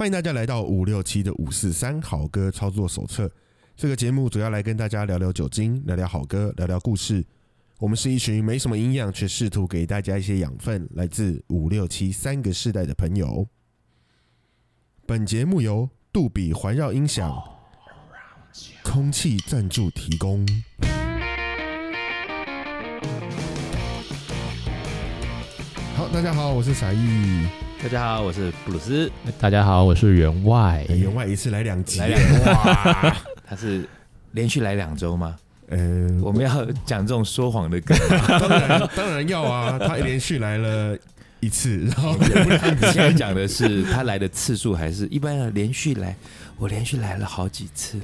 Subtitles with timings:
[0.00, 3.30] 欢迎大家来到五六七的五四三好歌操作手册。
[3.76, 7.22] 这个节目主要来跟大家聊聊酒精，聊聊好歌，聊聊故事。
[7.78, 13.46] 我们是一群没什么营养，却试图给大家一些养分，来自五六七三个世代的朋友。
[15.04, 17.38] 本节目由杜比环绕音响
[18.82, 20.46] 空气赞助提供。
[25.94, 27.46] 好，大家好，我是傻义。
[27.82, 29.10] 大家好，我是布鲁斯。
[29.38, 30.84] 大家好，我是员外。
[30.88, 33.16] 哎员外一次来两集，来两哇，
[33.48, 33.88] 他是
[34.32, 35.34] 连续来两周吗？
[35.70, 35.78] 呃，
[36.22, 40.96] 我们要讲这种说谎的梗吗， 当然当然要啊，他连续来了
[41.40, 46.14] 一次，然后也不两你现在讲的是他来的次数，还是一般的连续来？
[46.58, 47.98] 我连续来了好几次，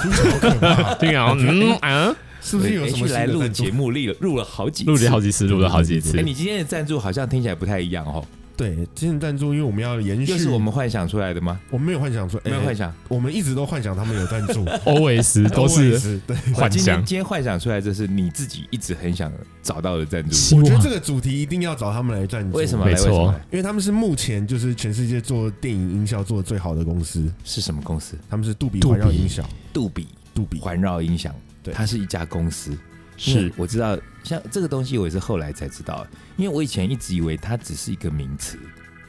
[0.00, 3.68] 听起来好可怕，对啊，嗯啊，是不是有什么连续来录节？
[3.72, 6.22] 目，录了录了好几次，录了好几次，录了好几次哎，。
[6.22, 8.24] 你今天的赞助好像听起来不太一样哦，
[8.56, 11.58] 对，今天赞助，因为我们要延续，又是我们幻想出来的吗？
[11.70, 16.36] 我们没有幻想说，哎没有幻，想，我们一直都幻想他们有赞助， always 都是对。
[16.54, 22.84] 幻想，今天今天幻想出来，这是你自己一直很想找到的赞助，我觉得这个主题一定要找他们来赞助，为什么？
[22.84, 23.32] 没来为什么？
[23.32, 28.16] 错因为他们是目前就是全世界做电影音效做的最好的公司，是什么公司？
[28.28, 30.06] 他们是杜比杜比环绕音响，杜比。
[30.34, 30.58] 杜比。
[30.60, 31.74] 环绕音响，对。
[31.74, 32.76] 它是一家公司。
[33.16, 33.52] 是。
[33.56, 38.58] 我知道，像这个东西我也是后来才知道，因为我以前一直以为它只是一个名词。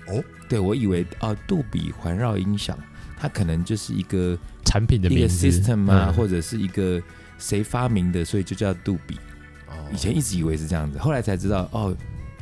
[0.08, 2.78] 哦，对我以为哦，杜比环绕音响，
[3.18, 5.50] 它可能就是一个产品的一个名字。
[5.50, 6.14] system 啊，嗯。
[6.14, 7.02] 或者是一个
[7.38, 9.16] 谁发明的，所以就叫杜比。
[9.68, 9.74] 哦。
[9.94, 11.96] 以前一直以为是这样子，后来才知道哦，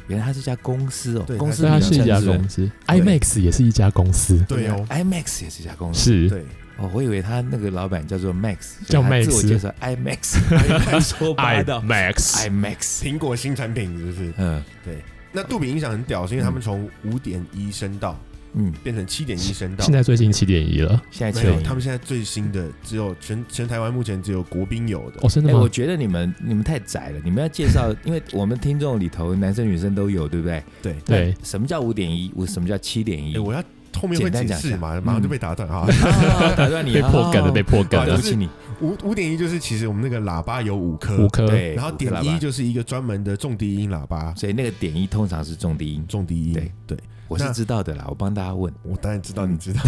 [0.08, 6.00] 原来它是一家公司哦对，公司，它是一家公司，IMAX 也是一家公司，对哦，，IMAX 也是一家公司。
[6.00, 6.30] 是。
[6.30, 6.46] 对，
[6.82, 14.34] 哦，我以为他那个老板叫做 Max，叫 Max，自我介绍 IMAX，说八道 IMAX，IMAX， 苹果新产品是不是？
[14.38, 14.98] 嗯对
[15.34, 18.20] 那杜比音响很屌，是因为他们从五点一升到
[18.54, 25.70] 嗯，变成七点一升到现，在最近七点一了，现在七点一他们现在最新的只有全全台湾目前只有国宾有的哦，，真的哎、我？
[25.70, 30.62] 觉得你们你们太窄了，你们要介绍， 因为我们听众里头男生女生都有，对不对？
[30.82, 30.96] 对。
[31.06, 32.30] 对，什么叫五点一？
[32.36, 33.40] 我什么叫七点一哎，？
[33.40, 33.64] 我要
[34.00, 34.68] 后面会简单讲一下。
[34.68, 35.88] 解释嘛，马上就被打断啊。
[35.88, 37.52] 啊打断你，被破梗了，哦。
[37.52, 38.18] 被破梗了。
[38.18, 38.50] 是对不起你。
[38.82, 46.54] 五五点一就是其实我们那个喇叭有五颗，五颗，对，然后点一就是一个专门的重低音喇叭，所以那个点一通常是重低音，重低音。
[46.54, 46.72] 对。
[46.88, 46.98] 对，
[47.28, 48.74] 我是知道的啦，我帮大家问。
[48.84, 49.82] 我当然知道，你知道，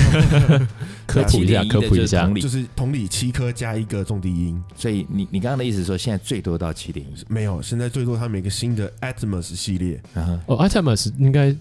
[1.08, 2.28] 科普一下，科普一下。
[2.36, 11.54] 就是同，理七颗加一个重低音，所以你你刚刚的意思说，现在最多到七点一，没有，现在最多他们一个新的 Atmos 系列，然后哦，Atmos 应该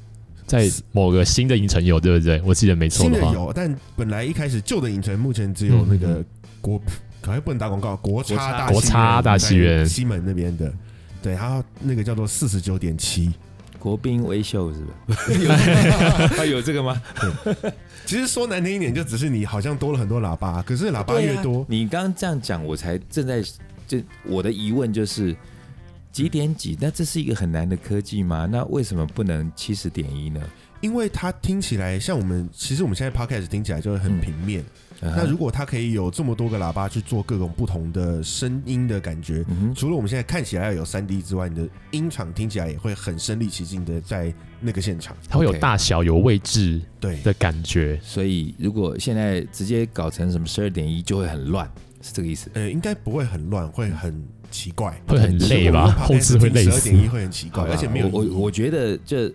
[0.47, 2.41] 在某个新的影城有，对不对？
[2.44, 6.25] 我记得没错的话，新的有，但本来一开始旧的影城目前只有那个
[6.60, 6.80] 国，
[7.20, 10.72] 可能不能打广告，国差大国差大戏院西门那边的，
[11.22, 13.32] 对，它那个叫做四十九点七。
[13.78, 15.48] 国宾微秀是不是？
[16.38, 17.03] 啊有这个吗？
[18.06, 23.42] 其实说难听一点，就只是你好像多了很多喇叭，可是喇叭越多，你刚刚这样讲，我才正在
[23.88, 25.34] 就我的疑问就是
[26.12, 26.77] 几点几？
[26.81, 28.47] 那这是一个很难的科技吗？
[28.50, 30.41] 那为什么不能七十点一呢？
[30.83, 34.65] 因为它听起来像我们，其实我们现在 podcast 听起来就会很平面。
[35.01, 45.17] 那那如果它可以有这么多个喇叭去做各种不同的声音的感觉，除了我们现在看起来要有三 D 之外，你的音场听起来也会很身临其境的在那个现场。
[45.28, 47.99] 它会有大小、有位置对，的感觉。
[48.03, 51.69] 所以如果现在直接搞成什么十二点一，就会很乱，
[52.01, 52.51] 是这个意思？
[52.55, 55.91] 呃，应该不会很乱，会很奇怪，会很累吧？
[55.99, 56.81] 后置会累死十二。
[56.93, 59.33] 点一会很奇怪，而且没有我我我觉得这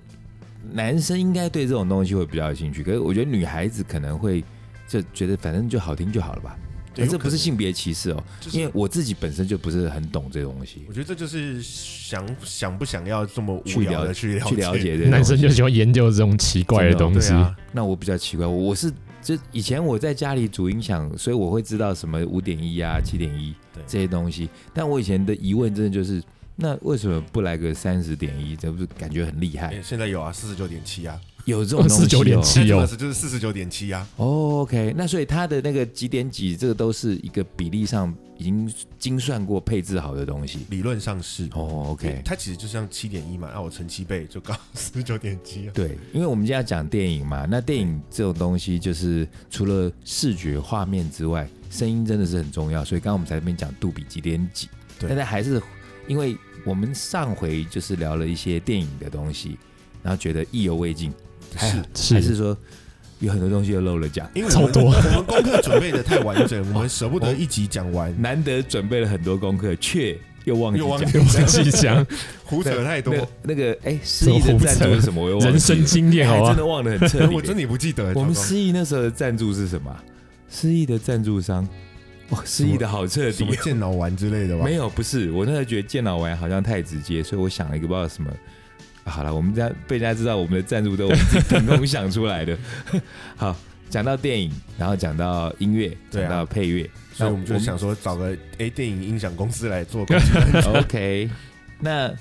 [0.72, 4.44] 男生应该对这种东西会比较有兴趣，可是我觉得女孩子可能会
[4.88, 6.56] 就觉得反正就好听就好了吧。
[7.10, 17.36] 这不是性别歧视哦，就是因为我自己本身就不是很懂这个东西我，觉得这就是想想不想要这么无聊的了去了去了解这个男生就喜欢研究这种奇怪的东西。
[17.72, 18.92] 那我比较奇怪，我我是
[19.22, 24.50] 就以前我在家里主音响，所以我会知道什么五点一啊、七点一对这些东西。
[24.74, 26.24] 但我以前的疑问真的就是，
[26.56, 28.56] 那为什么不来个三十点一？
[28.56, 29.82] 这不是感觉很厉害哎？
[29.84, 40.60] 现在有啊，四十九点七啊，有这种四十九点七就是四十九点七啊，哦，OK，那所以它的那个几点几，这个都是一个比例上已经精算过、配置好的东西。
[40.70, 41.46] 理论上是。
[41.54, 45.72] 哦，OK，它其实就像七点一嘛，那我乘七倍就刚四十九点七啊。
[45.76, 54.70] 对，因为我们今天要讲电影嘛，那电影这种东西就是除了视觉画面之外，声音真的是很重要，所以刚刚我们在那边讲杜比几点几，
[55.00, 55.62] 对但是还是
[56.08, 59.58] 因为我们上回就是聊了一些电影的东西，
[60.02, 61.14] 然后觉得意犹未尽，
[61.56, 62.58] 还是还是说
[63.20, 64.30] 有很多东西又漏了讲。
[64.34, 68.14] 因为我们超多我们功课准备的太完整， 我们舍不得一集讲完。
[68.22, 72.08] 难得准备了很多功课，却又忘记讲又忘记忘记讲
[72.46, 75.24] 胡扯太多那，个那个哎，失忆的赞助是什么？
[75.24, 76.46] 我又忘了人生经验 好吧？
[76.46, 77.36] 哎真的忘得很彻底。
[77.36, 78.14] 我真的不记得。
[78.14, 80.04] 我们失忆那时候的赞助是什么啊？
[80.50, 81.68] 失忆的赞助商，
[82.30, 83.54] 哇，失忆的好彻底什么。
[83.58, 84.64] 健脑丸之类的吧？
[84.64, 88.32] 没有，不是，我那时候觉得健脑丸好像太直接，所以我想了一个不知道什么。
[89.08, 92.58] 啊好了，我们家被人家知道我们的赞助都我们想出来的。
[93.38, 93.56] 好，
[93.90, 100.06] 讲到电影，然后讲到音乐，讲到配乐，所以我们就想说找个哎电影音响公司来做
[100.76, 101.30] OK，
[101.80, 102.14] 那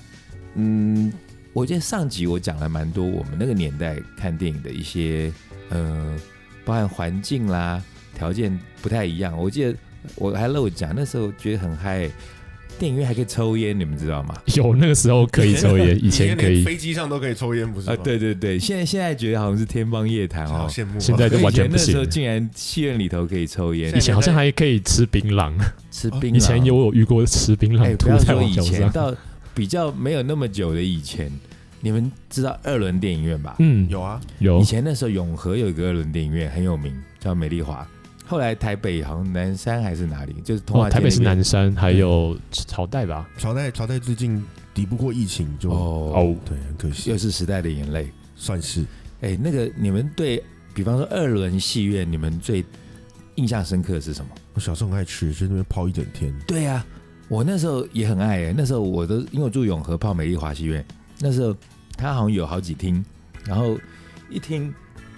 [0.55, 1.11] 嗯，
[1.51, 5.31] 我记得上集我讲了蛮多我们那个年代看电影的一些
[5.69, 6.17] 呃，
[6.63, 7.83] 包含环境啦、
[8.15, 9.37] 条件不太一样。
[9.37, 9.75] 我记得
[10.15, 12.09] 我还漏讲，那时候觉得很嗨、
[12.79, 14.35] 电影院还可以抽烟，你们知道吗？
[14.55, 18.01] 有那个时候可以抽烟， 以前可以，连飞机上都可以抽烟，不是啊，吗？
[18.03, 20.49] 对对对，现在现在觉得好像是天方夜谭哦。
[20.49, 20.99] 好羡慕啊。
[20.99, 22.05] 现在就完全不以前那时候。
[22.05, 25.53] 竟然戏院里头可以抽烟以，前好像还可以吃槟榔，
[25.91, 26.35] 吃槟榔。
[26.35, 28.71] 以前有我遇过吃槟哎，榔涂在不要说以我脚上。
[28.73, 29.15] 前到
[29.53, 31.31] 比较没有那么久的以前，
[31.81, 33.55] 你们知道二轮电影院吧？
[33.59, 37.87] 嗯，有啊，有以前那时候永和有一个二轮电影院很有名，叫美丽华。
[38.27, 43.27] 后来台北好像南山还是哪里，就是通化哦，台北是南山，还有朝代吧？
[43.37, 44.43] 朝代朝代最近
[44.73, 48.11] 抵不过疫情，就哦，哦，对，很可惜又，是时代的眼泪。
[48.35, 48.85] 算是
[49.21, 50.43] 哎，那个你们对
[50.75, 52.63] 比方说二轮戏院，你们最
[53.35, 54.31] 印象深刻的是什么？
[54.53, 56.31] 我小时候很爱去，去那边泡一整天。
[56.45, 56.85] 对呀、
[57.29, 60.85] 我那时候也很爱哎，那时候我都因为我住永和泡美丽华戏院，
[61.19, 61.55] 那时候
[61.97, 63.03] 它好像有好几厅，
[63.45, 63.75] 然后
[64.29, 64.71] 一厅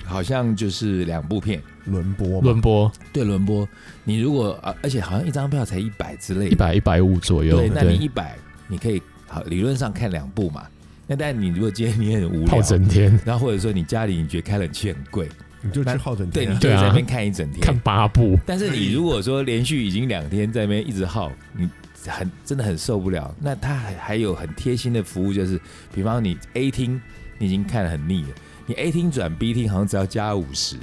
[0.05, 3.67] 好像就是两部片，轮播，轮播对轮播。
[4.03, 8.37] 你如果啊，而且好像一张票才一百之类的，一百一百五左右，对，那你，一百
[8.67, 10.65] 你可以好理论上看两部嘛。
[11.05, 15.27] 那但你如果今天你很无泡聊，整天然后或者说你家里你觉得开冷气很贵，
[15.61, 16.53] 你就去耗整，天啊。
[16.53, 17.59] 你就在那边看一整天。
[17.61, 21.67] 看八部，但是你如果说连续已经两天在那边一直耗，你
[22.05, 23.33] 很真的很受不了。
[23.41, 25.59] 那他还还有很贴心的服务，就是
[25.93, 27.01] 比方你 A 厅
[27.39, 28.29] 你已经看得很腻了，
[28.67, 30.77] 你 A 厅转 B 厅好像只要加五十，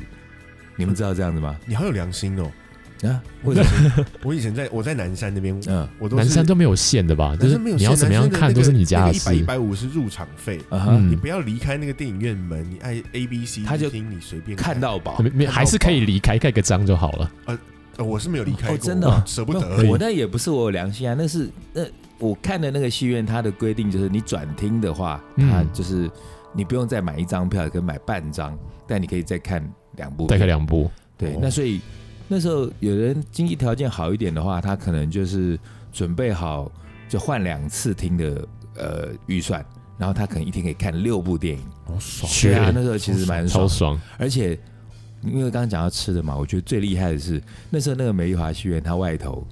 [0.76, 1.56] 你们知道这样子吗？
[1.66, 2.50] 你好有良心哦！
[3.02, 4.06] 啊，为什么？
[4.24, 7.36] 我以前在我在南山那边，嗯我都南山都没有线的吧？
[7.36, 9.34] 就是没有你要怎么样看都是你家的事一百。
[9.34, 10.58] 一百五是入场费，
[11.08, 14.80] 你不要离开那个电影院门，你爱 A B C 他就听你随便看。
[14.80, 15.46] 到饱没。
[15.46, 17.30] 还是可以离开盖个章就好了。
[17.46, 17.58] 呃
[18.04, 19.88] 我是没有离开过，哦真的哦舍不得。
[19.88, 21.82] 我那也不是我有良心啊，那是那
[22.18, 26.10] 我看的那个戏院，它的规定就是你转厅的话，嗯它就是
[26.56, 29.62] 你不用再买一张票，可以买半张，但你可以再看
[29.96, 30.26] 两部。
[30.26, 31.80] 再看两部，对，哦那所以
[32.26, 35.58] 那时候有人经济条件好一点的话，他可能就是
[35.92, 36.72] 准备好
[37.08, 39.64] 就换两次听的呃预算，
[39.98, 41.64] 然后他可能一天可以看六部电影。
[41.84, 44.00] 好爽，是对啊，那时候其实蛮爽超，爽。
[44.18, 44.58] 而且
[45.22, 49.46] 因为刚刚讲到吃的嘛，我觉得最厉害的是那时候那个美丽华戏院，它外头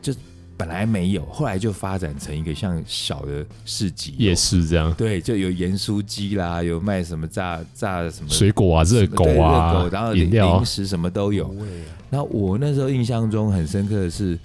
[0.00, 0.12] 就
[0.56, 4.34] 本来没有，后来就发展成一个像小的市集夜。
[4.34, 11.52] 市这样，对，就有盐酥鸡啦，有卖什么炸炸什么水果啊、热狗啊热啊狗，然后、饮料零，食什么都有。
[11.58, 11.68] 那啊
[12.10, 14.38] 然后我那时候印象中很深刻的是，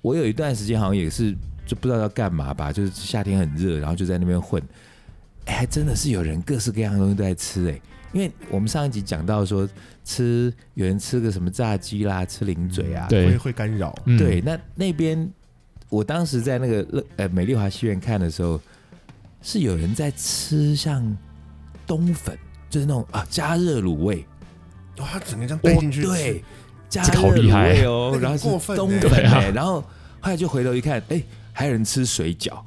[0.00, 1.32] 我有一段时间好像也是
[1.66, 4.62] 就不知道要干嘛吧，就是夏天很热，然后就在那边混。
[5.44, 7.80] 哎，还真的是有人各式各样的东西都在吃哎，
[8.14, 9.68] 因为我们上一集讲到说
[10.04, 13.26] 吃有人吃个什么炸鸡啦，吃零嘴啊，对。
[13.26, 13.94] 会会干扰。
[14.06, 14.16] 嗯。
[14.16, 15.28] 对，，那那边
[15.90, 18.60] 我当时在那个乐呃美丽华戏院看的时候，
[19.42, 21.04] 是有人在吃像
[21.86, 22.38] 冬粉，
[22.70, 24.24] 就是那种啊加热卤味，
[24.98, 26.42] 哇，他整个这样带进去，对，
[26.88, 29.80] 加热卤味哦那，个然后是过分冬欸粉然后
[30.20, 32.62] 后来就回头一看，哎，还有人吃水饺，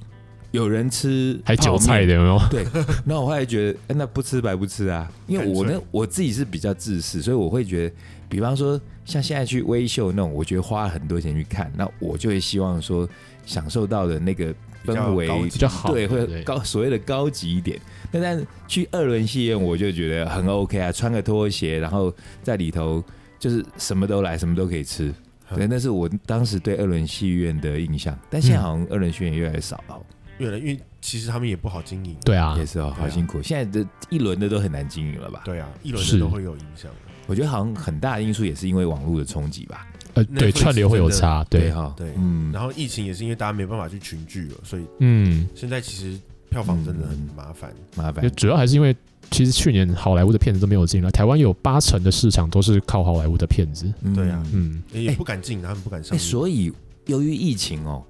[0.57, 2.39] 有人吃还韭菜的有没有？
[2.49, 2.65] 对，
[3.05, 7.95] 那我后来觉得，哎那不吃白不吃啊，因为我呢 我自己是比较自私，所以我会觉得，
[8.27, 13.07] 比方说像现在去微秀那种，我觉得花了很多钱去看，那我就会希望说
[13.45, 14.53] 享受到的那个
[14.85, 17.79] 氛围比较好，对，会高所谓的高级一点。
[18.11, 23.03] 那但是去二轮戏院，我就觉得很 OK 啊，穿个拖鞋，然后在里头
[23.37, 25.13] 就是什么都来，什么都可以吃。
[25.49, 28.13] 嗯对，那是我当时对二轮戏院的印象。
[28.29, 29.97] 但现在好像二轮戏院越来越少了，
[30.37, 32.15] 越来因为其实他们也不好经营。
[32.23, 33.41] 对啊也，是啊好辛苦。
[33.41, 35.41] 现在的一轮的都很难经营了吧？
[35.45, 36.91] 对啊，一轮是的都会有影响。
[37.25, 39.85] 我觉得好像很大的因素也是因为网络的冲击吧。
[40.13, 46.17] 呃，对，串流会有差，对，哈，对嗯，然后疫情也是因为大家没办法去群聚了，所以嗯，现在其实
[46.49, 47.71] 票房真的很麻烦。
[47.95, 48.95] 麻烦就主要还是因为
[49.29, 56.17] 其实去年好莱坞的片子都没有进来，台湾有八成的市场都是靠好莱坞的片子，对啊嗯，也不敢进，他们不敢上。
[56.17, 56.73] 所以
[57.05, 58.03] 由于疫情哦，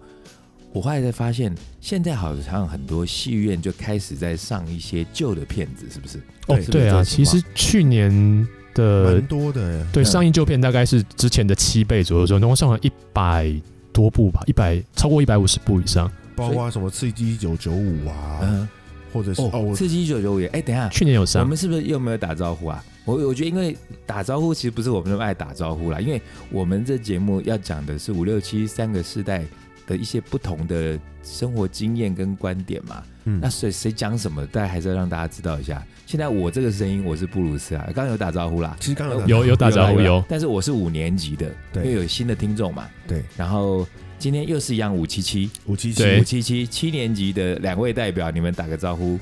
[0.77, 6.19] 我后来才发现，现在好像很多戏院就开始在上一些旧的片子，是不是？
[6.45, 9.73] 哦对啊，其实去年的蛮多的。
[9.73, 10.05] 耶，对嗯。
[10.05, 13.51] 上映旧片大概是之前的七倍左右，总共上了一百
[13.91, 18.69] 多部吧，一百超过一百五十部以上，包括什么刺激一九九五啊，嗯，
[19.11, 21.41] 或者是哦，刺激一九九五也，哎，等一下，去年有上。
[21.41, 22.83] 我们，是不是又没有打招呼啊？
[23.03, 29.43] 我我觉得，因为打招呼其实不是我们那么爱打招呼啦，因为我们这节目要讲的是五六七三个世代
[29.87, 33.03] 的一些不同的生活经验跟观点嘛。
[33.25, 33.39] 嗯。
[33.41, 35.83] 那谁谁讲什么，大家还是要让大家知道一下。
[36.05, 40.23] 现在我这个声音，我是布鲁斯啊，刚刚有打招呼啦，其实刚刚有有打招呼啦有。
[40.29, 41.83] 但是我是五年级的，对。
[41.83, 42.87] 因为有新的听众嘛。
[43.07, 43.23] 对。
[43.35, 43.87] 然后
[44.19, 46.03] 今天又是一样五七七，五七七。
[46.03, 49.19] 五七七七七年级的两位代表，你们打个招呼。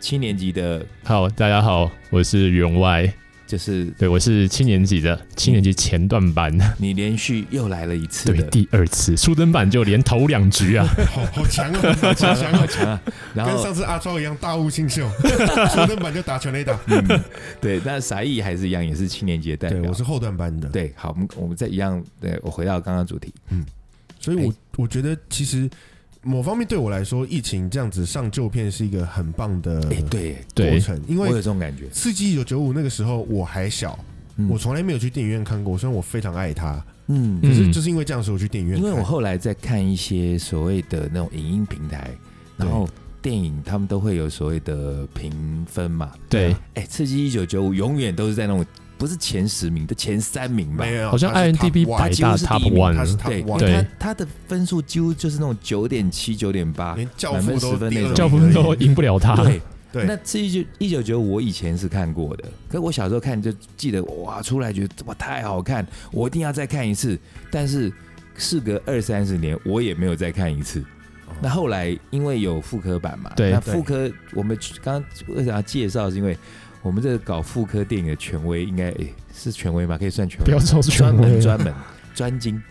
[0.00, 3.12] 七年级的好，大家好，我是员外，
[3.48, 12.66] 就是对我是七年级的，七年级前段班，你连续又来了一次对，第二次初登版就连投两局啊， 好好强哦，好强好啊！
[12.68, 13.02] 强啊！
[13.34, 15.10] 然后跟上次阿超一样大悟新秀，
[15.72, 16.78] 初登版就打全垒打。
[16.88, 17.20] 嗯，
[17.58, 19.90] 对，但傻义还是一样，也是七年级的代对，表。
[19.90, 23.64] 我是后段班的。，对，好，我们我们再一样，对我回到刚刚主题，嗯
[24.20, 25.70] 所以我我觉得其实
[26.22, 33.98] 某方面对我来说，疫情这样子上旧片是一个很棒的哎，对，过，程，因为我有为这种感觉，《刺激一九九五》那个时候我还小，
[34.36, 37.40] 嗯我从来没有去电影院看过，虽然我非常爱它，嗯。
[37.40, 38.88] 可是嗯就是因为这样，所以我去电影院看。
[38.88, 42.10] 因为我后来在看一些所谓的那种影音平台，
[42.56, 42.88] 然后
[43.22, 46.12] 电影他们都会有所谓的评分嘛。
[46.28, 48.64] 对，哎，刺激一九九五永远都是在那种
[48.98, 50.84] 不是前十名的前三名吧？
[50.84, 59.60] 没有，好像是 Top 第一对对为它它的分数几乎就是那种九点七、九点八，连教满分父都10分那种第二名教父都赢不了他，对。
[59.90, 67.18] 对那这一九一九九五我以前是看过的，可是我小时候看就记得哇，出来觉得哇太好看，我一定要再看一次。
[67.50, 67.90] 但是
[68.36, 70.80] 事隔二三十年，我也没有再看一次。
[70.80, 76.10] 哦那后来因为有复刻版嘛，对那复刻我们刚刚为啥要介绍？
[76.10, 76.36] 是因为
[76.82, 79.98] 我们这个搞妇科电影的权威，应该诶、是权威吗？
[79.98, 80.44] 可以算权威？
[80.44, 81.74] 不要说是专权威，门专门
[82.14, 82.62] 专精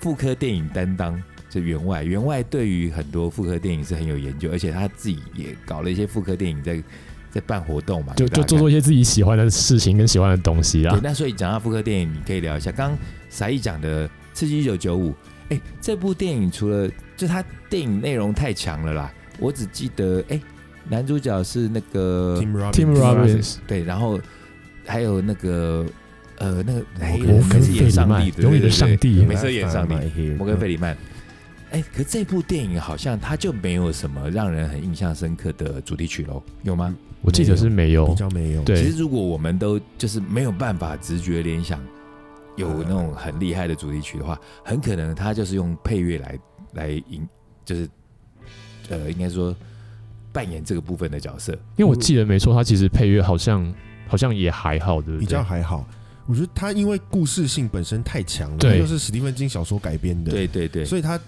[0.00, 1.20] 妇科电影担当，
[1.50, 6.82] 这员外员外对于很多妇科电影是很有研究，而且他自己也搞了一些妇科电影在
[7.30, 10.92] 在办活动嘛，就就做做一些自己喜欢的事情跟喜欢的东西看。
[10.92, 12.70] 啊对，，那所以讲到妇科电影，你可以聊一下。
[12.72, 15.10] 刚刚傻义讲的《刺激一九九五》，
[15.50, 20.40] 哎，这部电影除了就它电影内容太强了啦，我只记得哎，
[20.88, 24.20] 男主角是那个 Tim Robbins Tim Robbins 对，然后
[24.84, 25.86] 还有那个
[26.38, 29.94] 呃那个黑摩人摩根是费里曼演上帝的，永远的对对对上帝每次都演上帝。
[29.94, 30.96] 摩摩根费里曼。
[31.72, 36.94] 哎，可这部电影好像它就没有什么让人很印象深刻的主题曲喽，有吗？
[37.22, 38.62] 我记得是没有比有，较没有。
[38.62, 41.84] 对其实如果我们都就是没有办法直觉联想
[42.54, 46.38] 有那种很厉害的主题曲的话，很可能它就是用配乐来
[46.74, 47.26] 来引，
[47.64, 47.88] 就是
[48.88, 49.54] 呃，应该说
[50.36, 51.52] 扮演这个部分的角色。
[51.76, 53.74] 因为我记得没错，他其实配乐好像
[54.06, 55.44] 好像也还好，对不比较对？
[55.44, 55.88] 还好。
[56.26, 61.18] 我觉得他因为故事性本身太强了，对又是史蒂芬金小说改编的，，对对对，所以他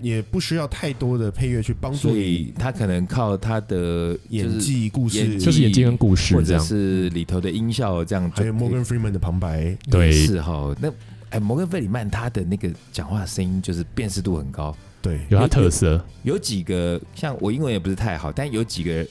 [0.00, 6.58] 也不需要太多的配乐去帮助所你以他可能靠他的演技、故事，就是演技跟故事或者。
[6.58, 10.74] 是里头的音效这样，还有 Morgan Freeman 的旁白，对是哈。
[10.80, 10.90] 那
[11.30, 19.06] 哎，摩根费里曼他的那个讲话声音就是辨识度很高，对，有他特色，有几个像我英文也不是太好，但有几个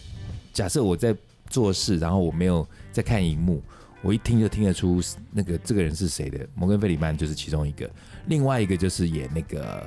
[0.53, 1.15] 假设我在
[1.50, 3.62] 做事，然后我没有在看荧幕，
[4.01, 6.39] 我一听就听得出那个这个人是谁的。
[6.55, 7.89] 摩根费里曼就是其中一个，
[8.27, 9.86] 另外一个就是演那个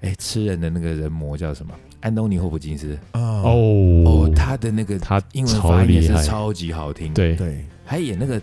[0.00, 1.72] 哎吃人的那个人魔叫什么？
[2.00, 4.04] 安东尼霍普金斯啊，哦。
[4.04, 8.40] 哦，他的那个他英文发音也，是超级好听，，对，对，还演那个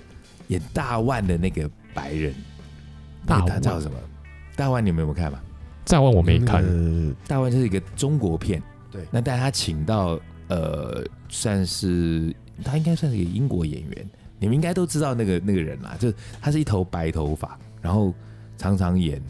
[0.47, 2.33] 演大腕的那个白人，
[3.25, 3.97] 大那个他叫什么？
[4.55, 5.39] 大腕你们有没有看嘛？
[5.85, 8.61] 再问我没看，那个大腕就是一个中国片，
[8.91, 18.13] 对那但他请到呃，算是他应该算是一个英国演员，你们应该都知道那个那个人啦，就是他是一头白头发，然后
[18.57, 19.21] 常常演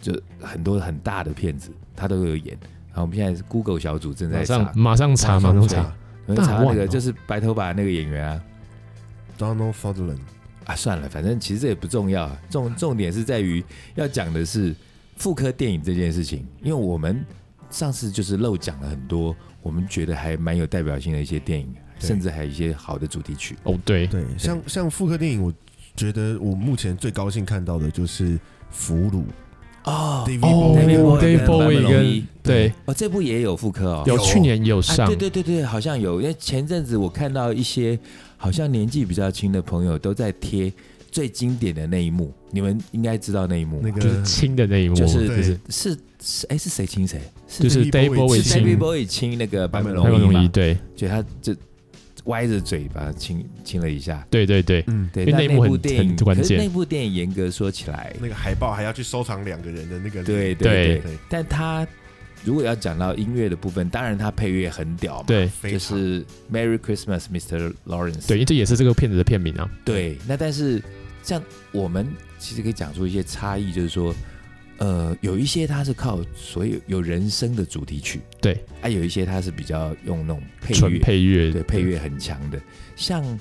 [0.00, 2.56] 就很多很大的片子，他都有演。
[2.88, 5.92] 然后我们现在是 Google 小组正在查马上，马上查，马上查。
[6.34, 8.40] 大腕哦个就是白头发那个演员啊。
[9.36, 10.20] Donald Sutherland，
[10.64, 13.62] 啊，算了，反正其实这也不重要啊，重重点是在于
[13.94, 14.74] 要讲的是
[15.16, 17.24] 妇科电影这件事情，因为我们
[17.70, 21.66] 上次就是漏讲了很多我们觉得还蛮有代表性的一些电影，
[21.98, 23.56] 甚至还有一些好的主题曲。
[23.64, 25.52] 哦，对，对，像像妇科电影，我
[25.96, 28.30] 觉得我目前最高兴看到的就是
[28.70, 29.22] 《俘虏》
[29.84, 37.98] 哦 David 哦 Bowie，David，Dave Bowie Bowie 跟跟对哦，这部也有妇科哦，有有去年也有啊，上对，对对对，好像有，因为前阵子我看到一些
[38.36, 40.72] 好像年纪比较轻的朋友都在贴
[41.10, 47.20] 最经典的那一幕，你们应该知道那一幕，那个就是亲的那一幕，就是就是是是哎是谁亲谁？
[47.48, 50.76] 就是 David Bowie Bowie 是 David 亲 Bowie 亲那个坂本坂那个龙对。
[50.96, 51.54] 就他就
[52.24, 54.26] 歪着嘴巴亲亲了一下。
[54.30, 56.42] 对对对，嗯，对，因为那部那一幕很电影很关键。
[56.42, 60.54] 可是那部电影严格说起来，那个海报还要去收藏两个人的那个，对。
[60.54, 61.86] 对对，但他
[62.44, 67.72] 如果要讲到音乐的部分，当然它配乐很屌嘛，对就是 Merry Christmas, Mr.
[67.86, 68.28] Lawrence。
[68.28, 69.70] 对，因为这也是这个片子的片名啊。
[69.84, 70.82] 对，那但是
[71.22, 72.06] 像我们
[72.38, 74.14] 其实可以讲出一些差异，就是说，
[74.78, 82.60] 呃，有一些它是靠所有有人声的主题曲，对，啊，有一些它是比较用那种配纯乐，配乐，对，配乐很强的，
[82.94, 83.38] 像。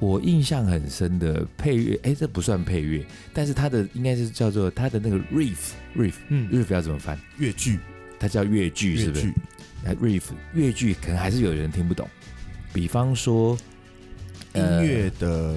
[0.00, 7.18] 我印象很深的配乐，哎，这不算配乐，但是它的应该是叫做它的那个 riff，riff，riff 嗯，要怎么翻？
[7.38, 7.80] 越剧，
[8.18, 9.40] 它叫越剧，是不是越剧？
[9.86, 10.22] 啊，riff
[10.54, 12.08] 越剧可能还是有人听不懂。
[12.72, 13.56] 比方说，
[14.54, 15.54] 音呃乐的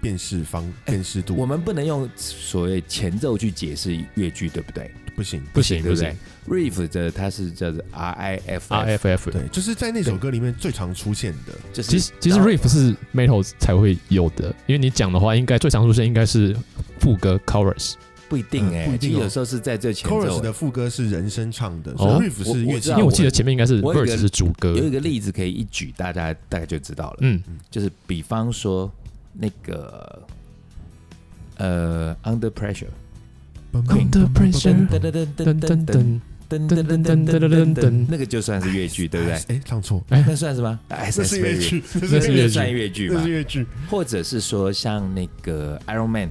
[0.00, 4.90] 辨识方辨识度我们不能用所谓前奏去解释越剧，对不对？
[5.14, 5.42] 不行。
[5.52, 6.16] 不行对不对
[6.48, 9.30] ？riff 的它是叫做 R I F，R F F。
[9.30, 16.56] 对，就是在那首歌里面最常出现的，就是其实其实 riff 是 metal 才会有的，因为你讲的话，应该最常出现应该是
[16.98, 17.94] 副歌 chorus。
[18.30, 20.40] 不一定哎，不一定有时候是在这前奏。
[20.40, 22.30] 的副歌是人声唱的，所以
[22.62, 27.16] 因为我记得前面应该是 verse 是主歌，有一个例子可以一举大家大概就知道了。
[27.22, 28.88] 嗯，就是比方说
[29.32, 30.22] 那个
[31.56, 39.34] 呃，Under Pressure，Under Pressure，噔噔噔噔噔噔噔噔噔噔噔噔噔噔，那个就算是越剧对不对？
[39.48, 40.00] 哎，唱错。
[40.10, 40.78] 哎，那算什么？
[40.88, 42.48] 哎，算是越剧，算是越
[42.88, 43.66] 剧，算是越剧。
[43.90, 46.30] 或者是说像那个 Iron Man。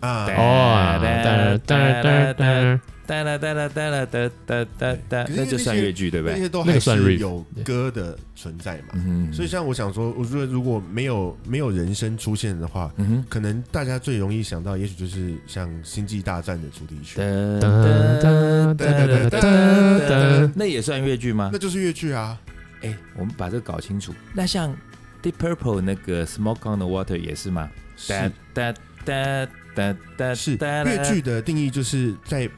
[0.00, 0.26] 啊。
[0.36, 6.36] 哦，哒哒哒哒，哒啦哒啦哒啦哒哒哒哒，那就算越剧，对不对？
[6.36, 8.94] 那些都还算是有歌的存在嘛。
[8.94, 17.20] 嗯所以像我想说，我觉得如果没有没有人声出现的话，嗯哼，可能大家最容易想到，也许就是像《星际大战》的主题曲，
[20.54, 21.58] 那也算越剧吗那？
[21.58, 22.38] 就是越剧啊。
[22.82, 24.14] 哎，我们把这个搞清楚。
[24.32, 24.72] 那像
[25.20, 27.68] Deep Purple 那个 Smoke on the Water 也是吗？
[27.96, 28.14] 是
[29.04, 31.20] 哒哒哒哒，是哒乐句。
[31.22, 32.48] 的定义就是在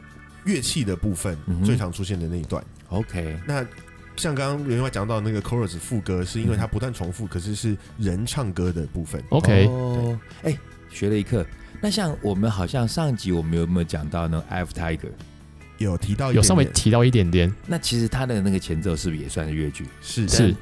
[0.44, 2.62] 乐器的部分最常出现的那一段。
[2.88, 3.64] OK，那
[4.16, 9.22] 像刚刚原话讲到那个 chorus 副歌，是因为它不断重复，可是是人唱歌的部分。
[9.30, 10.56] OK，哦，哎，
[10.90, 11.44] 学了一课。
[11.80, 15.10] 那像我们好像上集我们有没有讲到那个 Eye of Tiger？
[15.78, 19.86] 有提到一有稍微提到一点点，那其实他的那个前奏是不是也算是乐句？
[20.00, 20.54] 是是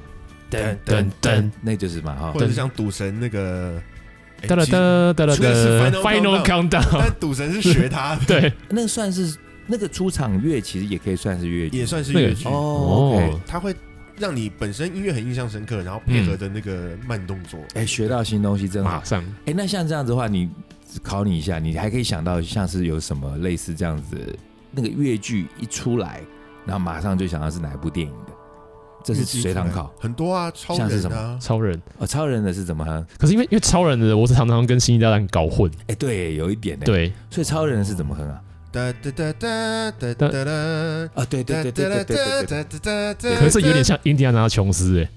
[0.50, 2.40] 噔噔噔，那就是嘛哈或。
[2.40, 3.82] 者是像赌神那个。
[4.42, 11.78] 哎哒哒其实哒哒哒这个是哒 Final，Final Countdown，但赌神是学他的， 对，那个算是那个出场乐，其实也可以算是乐句。
[11.78, 12.48] 也算是乐曲。
[12.48, 13.74] 哦它会
[14.18, 17.58] 让你本身音乐很印象深刻，然后配合着那个慢动作。
[17.74, 19.04] 哎，学到新东西真好马。
[19.04, 20.50] 上哎，那像这样子的话，你
[21.02, 24.16] 考你一下，你还可以想到像是有什么类似这样子，
[24.72, 26.20] 那个乐剧一出来，
[26.66, 28.32] 然后马上就想到是哪一部电影的？
[29.02, 32.06] 这是随堂考很多啊，超像是什人啊，超人，哦。
[32.06, 33.06] 超人的是怎么哼？
[33.18, 38.40] 可是因为因为超人的我是常常跟星际大战搞混，哎，对，有一点呢。，对，所以超人是怎么哼啊？
[38.72, 40.50] 哒哒哒哒哒哒哒
[41.14, 42.46] 啊，对对对对对对对对。
[42.46, 45.10] 哒哒哒哒可是有点像印第安纳琼斯哎，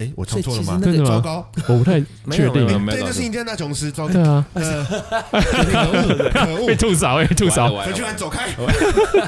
[0.00, 0.80] 哎，我唱错了吗？
[0.82, 1.08] 真的吗？
[1.08, 4.14] 糟糕，我不太没有没有确定，对，就是印第安纳琼斯，糟糕。
[4.14, 4.84] 对，啊，呃
[6.32, 7.84] 可被，吐槽哎，吐槽。
[7.84, 8.48] 陈俊安走开，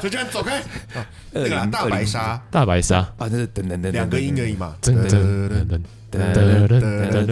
[0.01, 0.61] 陈俊安走开，
[1.31, 2.41] 那个大白鲨。
[2.49, 5.79] 大白鲨，啊，那是等等等两个音而已嘛，噔噔噔噔
[6.11, 7.25] 噔噔噔噔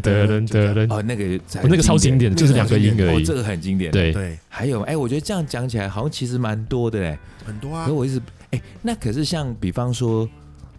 [0.02, 7.18] 噔噔噔，哦，那个那个超经典的，就是两个音而哦，已这，个很经典。，对，对，还有哎，我觉得这样讲起来好像其实蛮多的嘞。
[7.46, 8.20] 很多啊可是，我一直
[8.52, 10.28] 哎，那可是像比方说，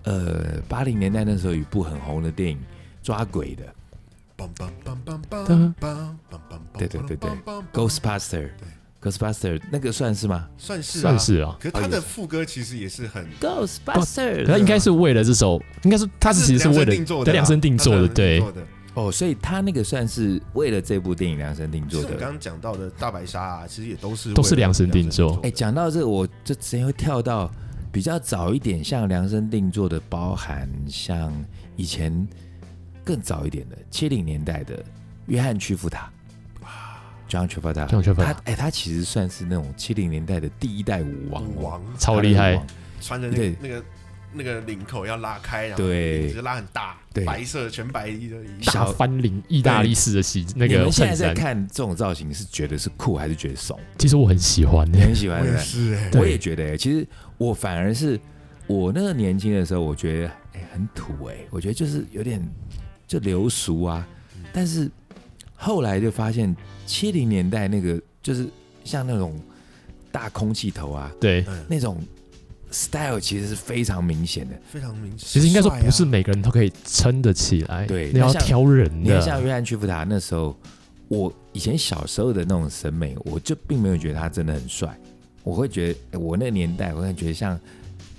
[0.08, 2.58] 呃，八零年代那时候有一部很红的电影，
[3.04, 3.64] 抓鬼的。
[6.78, 7.30] 对，对，对，对
[7.74, 10.48] ，Ghostbuster，Ghostbuster 那个算是吗？
[10.58, 11.58] 算是啊，算是啊。
[11.60, 16.94] 可是他的副歌其实也是很 Ghostbuster，他应该是为了这首，应该是他其实是为了
[17.26, 18.42] 量身定做的，对。
[18.94, 22.12] 哦，所以他那个算是为了这部电影量身定做的。
[22.12, 25.38] 刚刚讲到的大白鲨啊，其实也都是都是量身定做。
[25.44, 27.52] 哎，讲到这，我就直接会跳到。
[27.92, 31.34] 比较早一点，像量身定做的，包含像
[31.76, 32.28] 以前
[33.04, 34.84] 更早一点的七零年代的
[35.28, 36.12] 约翰屈服塔。
[37.30, 41.82] John Travolta，John Travolta 他哎、他其实算是那种七零年代的第一代舞王，舞王。
[42.00, 42.66] 超厉害。
[43.02, 43.52] 穿着那对。
[43.52, 43.84] 个那个
[44.32, 46.20] 那个领口要拉开，然后对。
[46.20, 47.26] 领子拉很大，对。
[47.26, 53.78] 白色全白衣的衣小翻领意大利式的西那个你们现在，在看这种造型，是觉得是酷还是觉得怂？
[53.98, 55.58] 其实我很喜欢你很喜欢我也？
[55.58, 57.06] 是哎，我也觉得、欸，其实
[57.38, 58.20] 我反而是
[58.66, 62.42] 我那个年轻的时候，我觉得哎、很土哎、我觉得就是有点
[63.08, 64.08] 就流俗啊。
[64.54, 64.90] 但是
[65.56, 68.48] 后来就发现七零年代那个就是
[68.84, 69.40] 像那种
[70.12, 72.02] 大空气头啊，对，嗯，那种
[72.72, 74.56] style 其实是非常明显的。
[74.68, 75.20] 非常明显。
[75.20, 80.58] 其实应该说不是每个人都可以撑得起来，对你要挑人你看像，约翰·屈服塔那时候，
[81.08, 84.98] 我以前小时候的那种审美，我就并没有觉得他真的很帅，
[85.48, 87.58] 我会觉得诶我那个年代，我会觉得像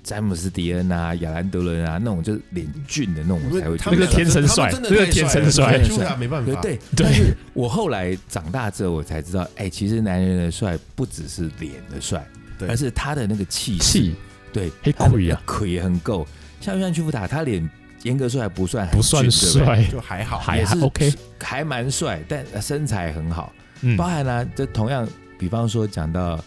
[0.03, 5.77] 詹姆斯迪恩啊、亚兰德伦啊那种就是脸俊的那种，我才会觉得那个天生帅那个太天生帅。
[5.77, 12.27] 了朱塔没办法，对对，但是我后来长大之后，我才知道，哎、其实男人的帅不只是脸的帅，
[12.59, 12.67] 对。
[12.67, 14.15] 而是他的那个气势，气。
[14.51, 16.27] 对，黑他的亏啊，腿也很够。
[16.63, 17.69] 像不像屈服塔，他脸
[18.05, 19.67] 严格说来不算很不算俊对不对？
[19.67, 23.53] 帅，就还好，还是 OK，还蛮帅，但身材很好。
[23.83, 23.95] 嗯。
[23.99, 25.07] 包，含呢、就同样，
[25.39, 26.43] 比方说讲到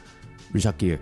[0.53, 0.97] Richard Gere，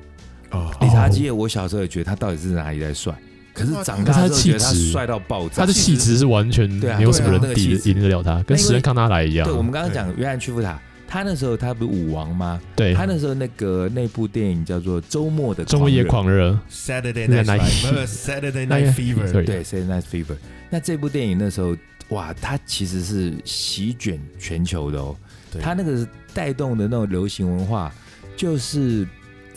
[0.51, 3.13] 哦，理查基尔，我小时候也觉得他到底是哪里在帅，
[3.53, 5.73] 可是长大之后觉得他帅到爆炸他的。
[5.73, 9.53] 气质是完全对啊没有什么人比赢得了他，跟史恩康纳莱一样对，。
[9.55, 12.61] 我们刚刚讲约翰屈服塔，他那时候他不是舞王吗？
[12.75, 20.33] 对，他那时候那个那部电影叫做《周末的周末夜狂热， Saturday Night Night Live，不是 Saturday Night Fever，对对《Saturday Night Fever》。
[20.69, 21.75] 那这部电影那时候，
[22.09, 25.15] 哇，它其实是席卷全球的哦。
[25.51, 27.91] 对它那个带动的那种流行文化，
[28.37, 29.07] 就是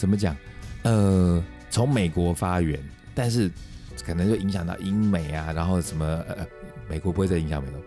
[0.02, 0.36] 怎么讲？
[0.82, 2.76] 呃，从美国发源，
[3.14, 3.48] 但是
[4.04, 6.44] 可能就影响到英美啊，然后什么呃，
[6.88, 7.80] 美国不会再影响美国，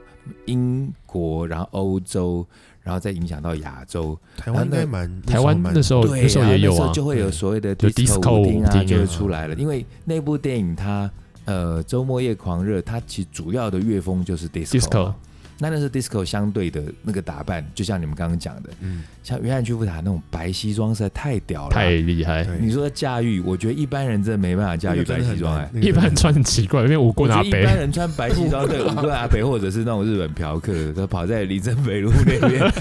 [0.46, 2.48] 英国，然后欧洲，
[2.82, 4.18] 然后再影响到亚洲。
[4.38, 9.56] 台湾应该蛮台湾那时候对，那时候也有啊候，就会有所谓的就 disco disco 舞厅啊，就会啊出来了。
[9.56, 11.12] 因为那部电影它
[11.44, 15.14] 呃周末夜狂热，它其实主要的乐风就是 disco
[15.58, 21.70] 那那是 disco 相对的那个打扮，就像你们刚刚讲的，嗯，像约翰屈福塔那种白西装实在太屌了。
[21.70, 25.70] 太厉害，你说驾驭，我觉得一般人真的没办法驾驭白西装哎。
[25.76, 32.72] 一般人穿很奇怪，因为无我觉棍拿杯，得一般人穿白西装， 对，五棍阿北或者是那种日本嫖客，他跑在林森北路那边，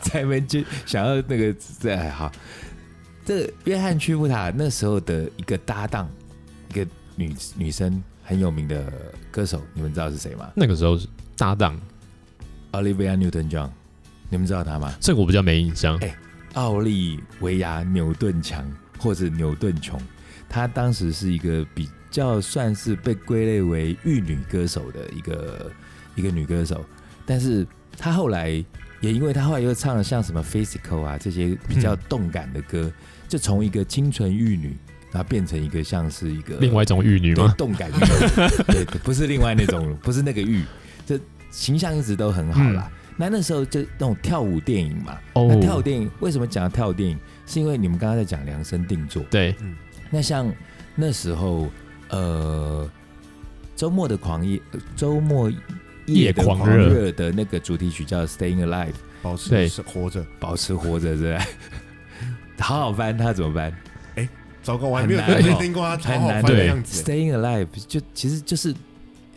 [0.00, 1.54] 在那边就想要那个，
[1.90, 2.32] 哎好，
[3.24, 6.08] 这个约翰屈福塔那时候的一个搭档，
[6.70, 8.90] 一个女女生很有名的
[9.30, 10.50] 歌手，你们知道是谁吗？
[10.54, 11.78] 那个时候是搭档，
[12.72, 13.70] ？Olivia Newton-John，
[14.28, 14.94] 你们知道她吗？
[15.00, 16.14] 这个我比较没印象哎。
[16.54, 19.98] 奥利维亚牛顿强或者牛顿琼，
[20.50, 25.72] 她当时是一个比较算是被归类为玉女歌手的一个
[26.14, 26.84] 一个女歌手，
[27.24, 28.50] 但是她后来
[29.00, 32.92] 也因为她后来又唱了像什么 Physical 啊这些比较动感的歌，
[33.26, 34.76] 就从一个清纯玉女，
[35.10, 37.54] 然后变成一个像是一个另外一种玉女对吗？
[37.56, 37.94] 动感玉，
[38.66, 40.62] 对，对不是另外那种，不是那个玉，
[41.06, 41.18] 这
[41.52, 42.90] 形象一直都很好啦。
[43.16, 47.16] 那那时候就那种跳舞电影嘛，哦那跳舞电影为什么讲跳舞电影？
[47.46, 49.22] 是因为你们刚刚在讲量身定做。
[49.30, 49.54] 对，
[50.10, 50.52] 那像
[50.96, 51.68] 那时候，
[52.08, 52.90] 呃，
[53.76, 55.52] 周末的狂夜，呃周末
[56.06, 58.88] 夜的狂狂热热的那个主题曲叫《Staying Alive》，
[59.20, 60.26] 保持活着。
[60.40, 61.46] 保持活着，是吧？
[62.58, 63.72] 好好翻，他怎么翻？
[64.62, 65.20] 糟糕，我还没有
[65.58, 68.72] 听过他好好的样子，Staying Alive 就其实就是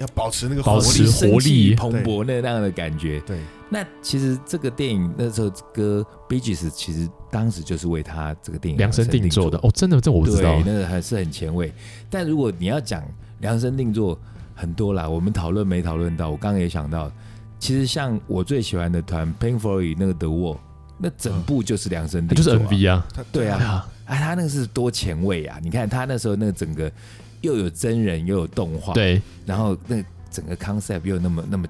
[0.06, 3.20] 要保持那个保活力持活力蓬勃那那样的感觉。
[3.22, 3.39] 对，
[3.70, 6.06] 那其实这个电影那时候歌
[6.39, 9.58] 《Gees》其实当时就是为他这个电影量身定做的。
[9.63, 10.63] 哦，真的，这我不知道对，。
[10.65, 11.74] 那个还是很前卫。
[12.10, 13.04] 但如果你要讲
[13.39, 14.18] 量身定做，
[14.54, 16.30] 很多啦，我们讨论没讨论到。
[16.30, 17.12] 我刚刚也想到，
[17.60, 20.58] 其实像我最喜欢的团 Pink Floyd 那个 The Wall，
[20.98, 25.60] 那整部就是量身定做、它就是 MV 啊，对啊啊，哎，他那个是多前卫啊！
[25.62, 26.89] 你看他那时候那个整个
[27.45, 31.67] 又有真人又有动画，，对，然后那整个 concept 又那么那么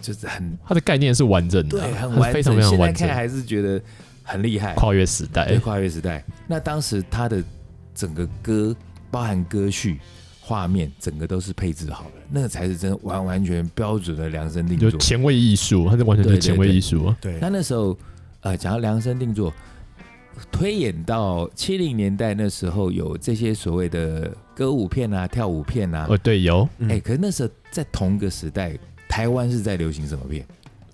[0.00, 2.32] 就是很它的概念是完整的，对，很完整。
[2.32, 3.80] 非常非常现在完整看，还是觉得
[4.22, 5.58] 很厉害，跨越时代对，。
[5.58, 6.24] 跨越时代。
[6.46, 7.42] 那当时他的
[7.94, 8.74] 整个歌，
[9.10, 9.98] 包含歌序、
[10.40, 14.90] 画面，整个都是配置好的，那个才是真完完全标准的量身定做。
[14.90, 17.16] 就前卫艺术，它是完全就是前卫艺术啊。
[17.20, 17.96] 对那那时候，
[18.42, 19.52] 呃，讲到量身定做，
[20.50, 28.76] 推演到七零年代那时候，有这些所谓的歌舞片啊、跳舞片啊，哦，对，有嗯哎、可是那时候在同个时代，
[29.08, 30.44] 台湾是在流行什么片？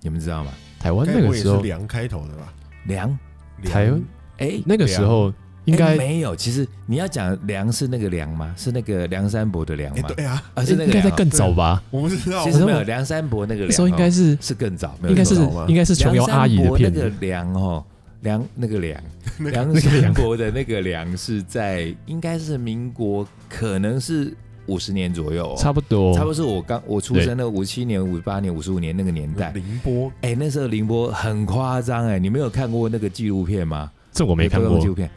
[0.01, 0.51] 你们知道吗？
[0.79, 2.53] 台湾那个时候，梁开头的吧？
[2.85, 3.17] 梁，
[3.65, 4.01] 台湾
[4.37, 5.33] 哎、那个时候
[5.65, 6.33] 应哎该没有。
[6.33, 8.53] 其实你要讲梁是那个梁吗？
[8.57, 10.09] 是那个梁山伯的梁哎，吗？
[10.15, 11.83] 对啊，啊，是那个应该在更早吧？
[11.91, 15.35] 我不知道，其实没有我梁山伯那个那时候应该是是更早，没有应该是
[15.67, 17.83] 应该是琼瑶阿姨的片那个梁哦，
[18.21, 19.01] 梁那个梁，
[19.39, 29.51] 梁 那个山伯的那个梁是在应该是民国，可能是五十年左右、哦，差不多，差不多是我刚我出生的五七年、五八年、五十五年那个年代。
[29.51, 33.91] 凌波哎、那时候凌波很夸张哎，你没有看过那个纪录片吗？
[34.11, 34.87] 这我没看过纪。
[34.87, 35.09] 录片，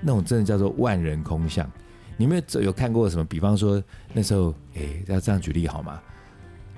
[0.00, 1.70] 那种真的叫做万人空巷。
[2.16, 3.24] 你们有有看过什么？
[3.24, 3.82] 比方说
[4.14, 6.00] 那时候，哎、要这样举例好吗？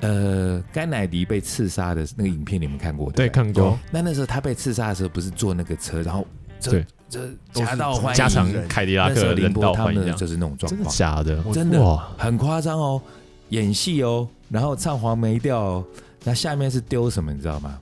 [0.00, 3.10] 呃，甘乃迪被刺杀的那个影片，你们看过？
[3.12, 6.26] 对，不看过那那时候他被刺杀的时候，不是坐那个车，然后
[6.60, 7.20] 这对这
[7.52, 11.42] 都是夹道欢迎，加长凯迪拉克人凌波他道欢迎，们就是那种状真的况，假的？
[11.52, 13.02] 真的，很夸张哦，
[13.48, 15.84] 演戏哦，然后唱黄梅调哦，
[16.24, 17.78] 那下面是丢什么，你知道吗？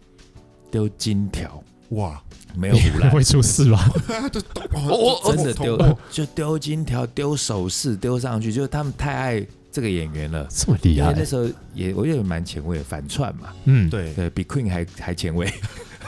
[0.71, 2.21] 丢金条，哇，
[2.55, 3.91] 没有胡乱， 会出事吧？
[4.33, 4.41] 这
[4.73, 10.47] 哦真的丢哦就丢金条、丢首饰、丢上去，就是他们太爱这个演员了。
[10.49, 11.11] 这么厉害。
[11.11, 11.25] 因为那？
[11.27, 15.53] 时候也我觉得蛮前卫的，反串嘛，嗯，对，对比 Queen 还 还前卫。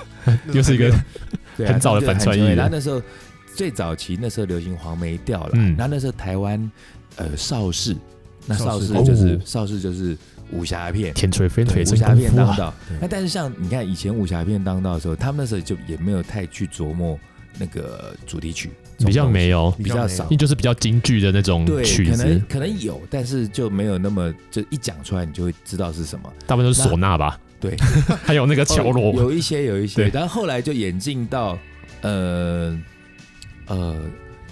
[0.54, 0.90] 又是一个
[1.58, 2.56] 很早的反串艺人。
[2.56, 3.02] 然后那时候
[3.54, 5.76] 最早期那时候流行黄梅调了，嗯。
[5.76, 6.70] 然后那时候台湾
[7.16, 7.94] 呃邵氏，
[8.46, 9.40] 那邵邵氏氏就是哦。
[9.44, 10.16] 邵氏就是
[10.50, 11.12] 武侠片。
[11.12, 12.14] 天锤飞腿武侠！
[12.14, 17.18] 片当道，那但是像你看以前武侠片当道的时候，他们那时候就也没有太去琢磨
[17.58, 20.24] 那个主题曲，比较没有，比较少。
[20.36, 22.22] 就是比较京剧的那种，曲子。
[22.22, 26.32] 可能，可能有，但是就没有那么就一讲出来你就会知道是什么。
[26.46, 27.38] 大部分都是唢呐吧？
[27.60, 27.76] 对，
[28.22, 30.10] 还有那个敲哦锣，有一些有一些，对。
[30.10, 31.58] 但后来就演进到
[32.02, 32.78] 呃
[33.66, 33.96] 呃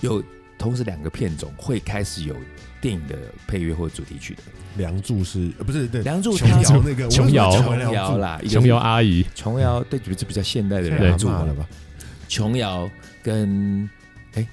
[0.00, 0.22] 有
[0.58, 2.34] 同时两个片种会开始有
[2.80, 3.16] 电影的
[3.46, 4.42] 配乐或主题曲的，
[4.76, 7.50] 梁祝是呃不是对梁祝琼瑶那个琼瑶。
[7.62, 11.16] 琼瑶啦，琼瑶阿姨，琼瑶对，这比较现代的对。
[11.16, 11.64] 祝了吧？
[12.28, 12.90] 琼瑶
[13.22, 13.88] 跟
[14.34, 14.46] 哎，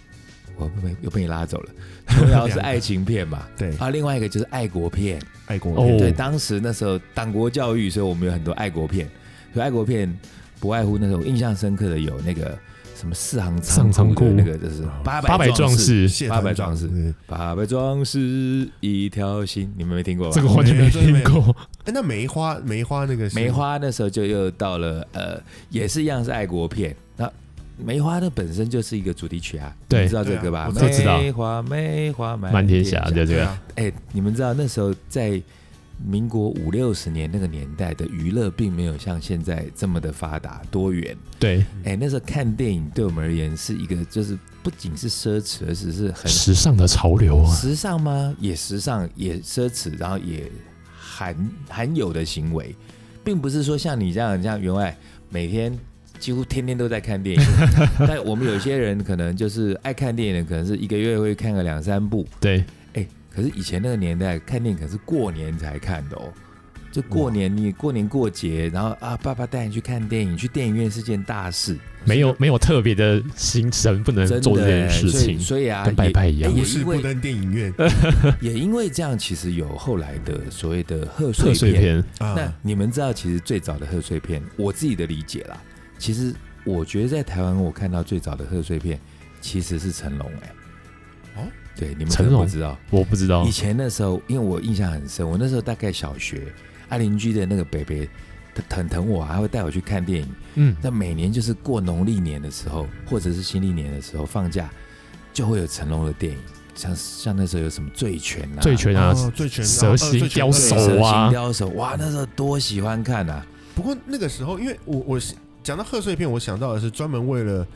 [0.57, 1.69] 我被又被你拉走了。
[2.09, 5.19] 琼瑶是爱情片嘛， 对，啊，另外一个就是爱国片。
[5.19, 9.05] 哦爱国片对，当时那时候党国教育，所以我们有很多爱国片。
[9.53, 10.11] 所以爱国片
[10.57, 12.57] 不外乎那时候印象深刻的有那个
[12.95, 20.33] 什么四行仓库仓库那个，就是八八百壮士，八百壮士对八百壮士一条心，你们没听过吧？
[20.33, 21.53] 这个完全没听过。
[21.83, 25.37] 哎，那梅花梅花那个梅花那时候就又到了呃，
[25.69, 26.95] 也是一样是爱国片。
[27.77, 30.03] 那梅花的本身就是一个主题曲啊，对。
[30.03, 30.71] 你知道这个歌吧？
[30.73, 31.19] 我知道。
[31.19, 35.41] 梅花梅花满天下对这个，哎、你们知道那时候在
[36.05, 41.15] 民国五六十年那个年代的娱乐，并没有像现在这么的发达多元。
[41.39, 48.35] 对，哎、那时候看电影对我们而言是一个，就是不仅是奢侈，而是是很时尚的潮流啊，时尚吗？
[48.39, 50.51] 也时尚，也奢侈，然后也
[50.97, 51.35] 罕
[51.69, 52.75] 罕有的行为，
[53.23, 54.97] 并不是说像你这样，像员外
[55.29, 55.77] 每天
[56.23, 57.45] 几乎天天都在看电影。
[58.07, 62.25] 但我们有些人可能就是爱看电影的，可能是一个月会看个两三部。
[62.39, 66.31] 对，哎，可是以前那个年代看电影可是过年才看的哦。
[66.93, 77.73] 就过年，你过年过节，然后啊，爸爸带你去看电影，去电影院是件大事，没有没有特别的行程不能做这件事所以情，所以啊，跟拜拜一样也也因为不是不登电影院
[78.39, 81.81] 也因为这样，其实有后来的所谓的贺岁贺岁片。
[81.81, 85.59] 片，那啊，你们知道，其实最早的贺岁片，我自己的理解啦，
[86.03, 86.35] 其实
[86.65, 88.99] 我觉得在台湾我看到最早的贺岁片
[89.39, 90.53] 其实是成龙哎、
[91.37, 92.41] 哦，对，你们可成龙？
[92.41, 93.45] 能不知道，我不知道。
[93.45, 96.53] 以，前那时候，因为我印象很深，我那时候大概小学，
[96.89, 98.09] 啊邻居的那个北北，
[98.67, 100.27] 他很疼我，还会带我去看电影。
[100.55, 104.69] 嗯，那每年就是过农历年的时候，或者是新历年的时候放假，
[105.31, 106.39] 就会有成龙的电影，
[106.75, 113.45] 像像那时候有什么醉拳啊，醉拳啊，哦醉拳蛇啊形雕手蛇啊形雕手，哇，那时候多喜欢看啊！
[113.73, 117.67] 不过那个时候，因为我我是讲到贺岁片，我想到的是专门为了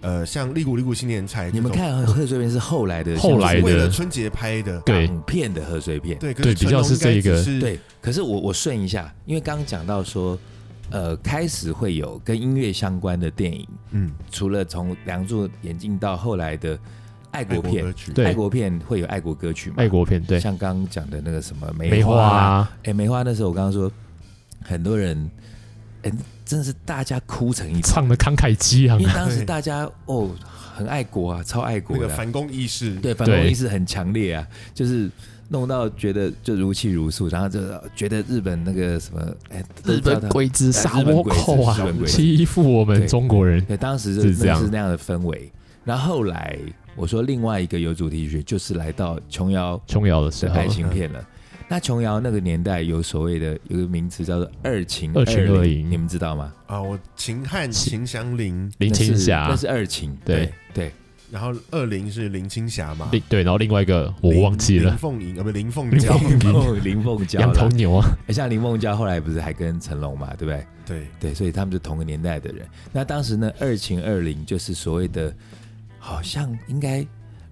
[0.00, 3.62] 呃，像《利古利古新年菜》，你们看贺岁片是后来的，后来的。
[3.62, 5.06] 为了春节拍的，对。
[5.06, 7.42] 港片的贺岁片，对，可对比较是这一个。
[7.60, 7.78] 对。
[8.00, 10.38] 可是我我顺一下，因为刚刚讲到说，
[10.90, 16.78] 呃，开始会有跟音乐相关的电影，嗯，除了从《梁祝》演进到后来的
[17.30, 19.76] 爱爱国片，爱国片会有爱国歌曲嘛？
[19.78, 23.90] 爱国片，对，像刚刚讲的那个什么梅花哎、梅花那时候我刚刚说，
[24.62, 25.28] 很多人，
[26.06, 26.12] 哎、
[26.44, 30.30] 真的是大家哭成一场，唱的慷慨激昂因为当时大家哦
[30.74, 35.10] 很爱国啊，超爱国的啊、那个反攻意识，对，反攻意识很强烈啊，就是
[35.48, 37.60] 弄到觉得就如泣如诉，然后就
[37.94, 44.60] 觉得日本那个什么，哎，日本鬼子杀倭寇啊欺负我们中国人，对，当时就是这样。
[44.60, 45.50] 是那样的氛围。
[45.84, 46.58] 然后后来
[46.96, 50.54] 我说另外一个有主题曲，就是来到琼瑶琼瑶的时候。
[50.54, 51.24] 的爱，情片了。
[51.68, 56.52] 那琼瑶那个年代有所谓的有个名词叫做二情二情二零，影你们知道吗？
[56.66, 59.46] 啊，我秦汉秦祥林，林青霞。
[59.48, 60.52] 那霞是二情，对。
[60.72, 60.92] 对
[61.28, 70.66] 然后二林是林青霞嘛，对对，然后另外一个我忘记了，林凤营啊，不林凤林娇，凤林凤娇两头， 牛啊，哎像林凤娇后来不是还跟成龙嘛，对不对？
[70.86, 72.64] 对，对，所以他们是同个年代的人。
[72.92, 75.34] 那当时呢，二情二零就是所谓的，
[75.98, 77.04] 好像应该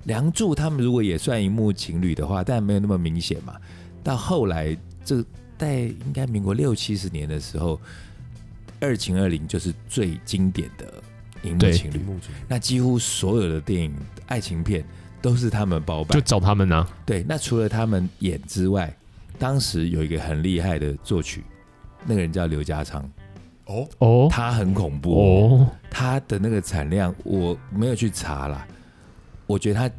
[0.05, 3.57] 梁祝他们如果也算一幕情侣的话，但没有那么明显嘛。
[4.05, 5.25] 到后来，这
[5.59, 7.81] 在应该民国六七十年的时候，
[8.81, 11.03] 二情二零就是最经典的
[11.43, 12.01] 荧幕情侣。
[12.47, 13.95] 那几乎所有的电影
[14.27, 14.85] 爱情片
[15.23, 16.21] 都是他们包办就。
[16.21, 18.95] 找他们啊，对，那除了他们演之外，
[19.38, 21.43] 当时有一个很厉害的作曲，
[22.05, 23.03] 那个人叫刘家昌。
[23.67, 28.69] 哦，哦他很恐怖、哦，他的那个产量我没有去查啦，
[29.47, 29.95] 我觉得他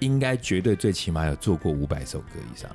[0.00, 2.68] 应该绝对最起码有做过五百首歌以上。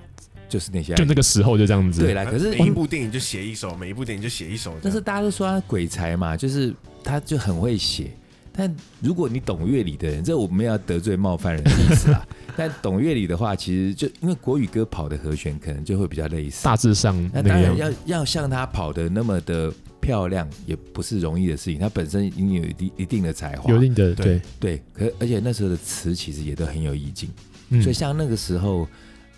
[0.47, 2.01] 就是那些，就那个时候就这样子。
[2.01, 2.25] 对啦。
[2.25, 4.73] 可是每一部电影就写一首，每一部电影就写一首。
[4.81, 8.11] 但是大家都说他鬼才嘛，就是他就很会写。
[8.57, 12.25] 但如果你懂乐理的人，这我们要得罪冒犯人的意思啦。
[12.55, 16.63] 但懂乐理的话，其实就因为国语歌跑的和弦可能就会比较类似。
[16.63, 21.77] 大致上那当然要要像他跑的那么的漂亮，也不是容易的事情。
[21.77, 24.81] 他本身已经有一定一定的才华，有一定的对对，对。
[24.93, 27.29] 可而且那时候的词其实也都很有意境。
[27.69, 28.87] 嗯所以像那个时候，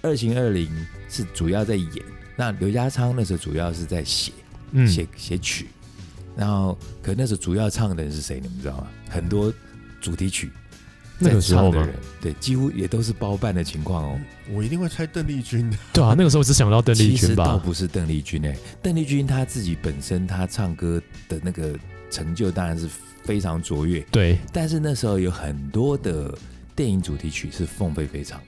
[0.02, 0.70] 二零二零
[1.10, 1.92] 是主要在演，
[2.36, 4.32] 那刘家昌那时候主要是在写
[4.72, 5.68] 嗯写写曲，
[6.36, 8.88] 然后可那时候主要唱的人是谁，你们知道吗？
[9.10, 9.54] 很多
[10.00, 10.52] 主题曲
[11.20, 14.20] 那个时候吗在唱的人？，对，几乎也都是包办的情况哦。
[14.52, 15.78] 我一定会猜邓丽君的。
[15.94, 21.78] 对啊，那个时候只想到邓丽君其实倒不是邓丽君诶、邓丽君她自己本身她唱歌的那个
[22.12, 22.88] 成就当然是
[23.24, 26.38] 非常卓越，对，但是那时候有很多的
[26.76, 28.40] 电影主题曲是凤飞飞唱，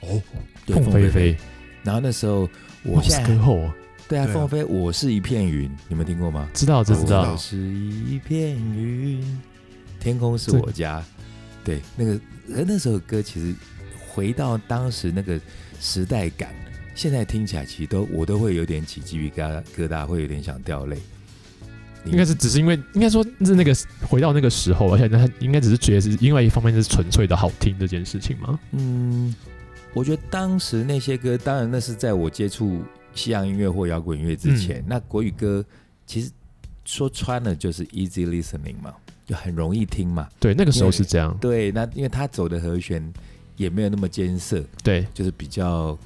[0.00, 0.22] 哦，
[0.66, 1.36] 对凤飞飞，
[1.82, 2.48] 然后那时候
[2.82, 3.74] 我莫斯现在后啊
[4.08, 6.48] 对啊，凤飞我是一片云，你们听过吗？
[6.54, 9.40] 知道这知道我知道我是一片云，
[10.00, 11.04] 天空是我家。
[11.62, 12.12] 对，那个
[12.54, 13.54] 呃那首歌其实
[14.08, 15.38] 回到当时那个
[15.78, 16.54] 时代感，
[16.94, 20.96] 现在听起来其实都我都会有点起鸡皮疙瘩，疙瘩会有点想掉泪。
[22.04, 23.76] 你应该是只是因为应该说是那个
[24.08, 28.58] 回到那个时候，而且他应该只是觉得是另外一方面是纯粹的好听这件事情吗？
[28.70, 29.34] 嗯，
[29.98, 32.82] 我觉得当时那些歌，当然那是在我接触
[33.16, 35.64] 西洋音乐或摇滚乐之前，那国语歌
[36.06, 36.30] 其实
[36.84, 38.94] 说穿了就是 easy listening 嘛，
[39.26, 40.28] 就很容易听嘛。
[40.38, 43.12] 对，那个时候是这样，对，那因为他走的和弦
[43.56, 45.98] 也没有那么艰涩，对就是比较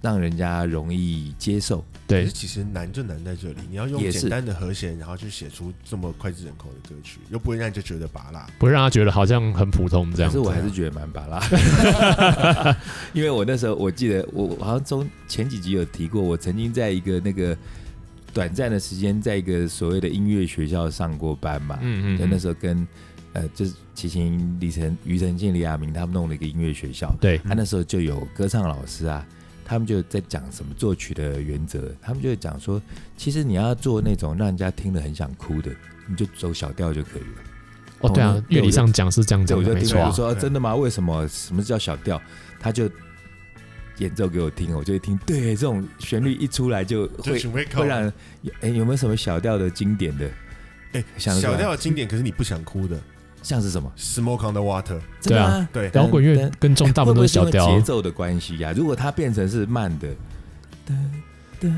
[0.00, 1.84] 让人家容易接受。
[2.06, 2.24] 对。
[2.24, 4.20] 可是，其实难就难在这里，你要用也是。
[4.20, 8.46] 简单的和弦，然后去写出这么脍炙人口的歌曲，又不会让人家觉得拔辣。
[8.58, 10.30] 不会让他觉得好像很普通这样。
[10.30, 10.40] 可是。
[10.40, 12.76] 我还是觉得蛮拔辣，
[13.12, 17.56] 因为我那时候我记得我我好像中前几集有提过，我曾经在一个那个
[18.32, 22.86] 短暂的时间，在一个所谓的音乐学校上过班嘛，嗯嗯，就，那时候跟
[23.32, 29.26] 呃就是齐秦、李晨、庾澄庆、李亚明他们弄了一个音乐学校，对，他那时候就有歌唱老师啊，
[29.68, 32.80] 他们就在讲什么作曲的原则，他们就会讲说，
[33.16, 35.72] 其实你要做那种让人家听了很想哭的，
[36.08, 37.42] 你就走小调就可以了。
[37.98, 40.02] 哦对啊哦，乐理上讲是这样对，讲的，我就没错啊。
[40.02, 40.76] 听我说、对真的吗？
[40.76, 41.26] 为什么？
[41.26, 42.22] 什么叫小调？
[42.60, 42.88] 他就
[43.98, 45.18] 演奏给我听，我就会听。
[45.26, 48.12] 对，这种旋律一出来就就会会让人，
[48.60, 50.30] 哎，有没有什么小调的经典的？
[50.92, 53.00] 哎，小调的经典，可是你不想哭的
[53.46, 55.68] 像是什么？，Smoke on the Water，真的吗？
[55.72, 60.08] 对，摇滚乐跟中大部分都是小调节，奏的关系呀、如果它变成是慢的，
[60.84, 60.94] 哒
[61.60, 61.68] 哒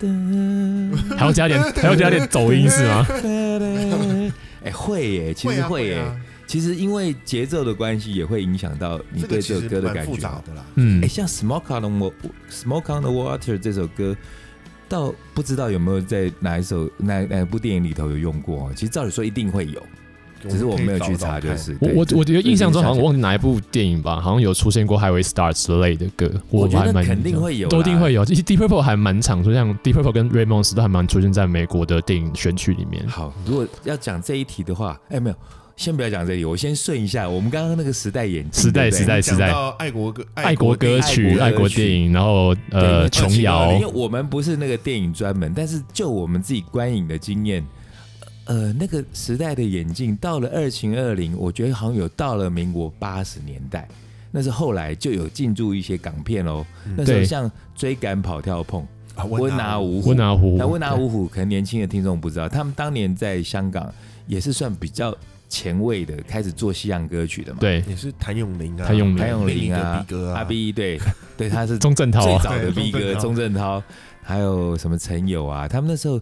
[0.00, 3.06] 哒还要加点还要加点走音是吗？
[4.64, 5.98] 哎、会耶，其实啊会耶。
[6.00, 10.16] 啊，其实因为节奏的关系，也会影响到你对这首歌的感觉。
[10.16, 10.64] 杂的啦。
[10.74, 12.12] 嗯哎、，像《Smoke on the
[12.50, 14.16] Smoke on the Water》这首歌，
[14.88, 18.72] 倒不知道有没有在哪一首哪哪部电影里头有用过哦。
[18.74, 19.80] 其实照理说一定会有，
[20.48, 21.76] 只是我没有去查，就是。
[21.80, 28.24] 我我我觉得印象中好像忘记哪一部电影吧，好像有出现过《Highway Star》之类的歌，我觉还蛮得肯定会有，都一定会有。
[28.24, 33.06] 其实 Deep Purple 还蛮常出，像 Deep Purple 跟 Ramones 都还蛮出现在美国的电影选曲里面。
[33.06, 35.36] 好，如果要讲这一题的话，哎、没有，
[35.76, 47.62] 先不要讲这里，我先顺一下我们刚刚那个时代眼镜，时代时代时代到爱国歌、爱国歌曲、爱国电影，然后呃琼瑶因为，我们不是那个电影专门，但是就我们自己观影的经验，
[48.46, 53.86] 呃，那个时代的眼镜到了二零二零，我觉得好像有到了民国八十年代，
[54.30, 56.64] 那是后来就有进驻一些港片哦。
[56.84, 56.94] 嗯。
[56.96, 63.92] 那时候像追赶、跑跳、碰、啊温拿五虎温，拿湖，那温拿五虎可能年轻的听众不知道，他们当年在香港
[64.26, 65.16] 也是算比较
[65.48, 67.82] 前卫的，开始做西洋歌曲的嘛。，对。
[67.88, 69.74] 也是谭咏麟啊，谭咏麟。
[69.74, 70.06] 啊。
[70.34, 71.00] 阿 B 对。
[71.36, 73.82] 对，他是钟镇涛啊，最早的 B 哥钟钟镇涛，
[74.22, 76.20] 还有什么陈友啊，他们那时候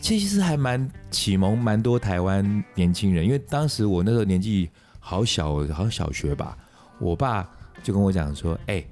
[0.00, 6.56] 其实还蛮启蒙蛮多台湾年轻人，因为当时我那时候年纪好小，好像小学吧，
[6.98, 7.48] 我爸
[7.82, 8.84] 就跟我讲说，哎、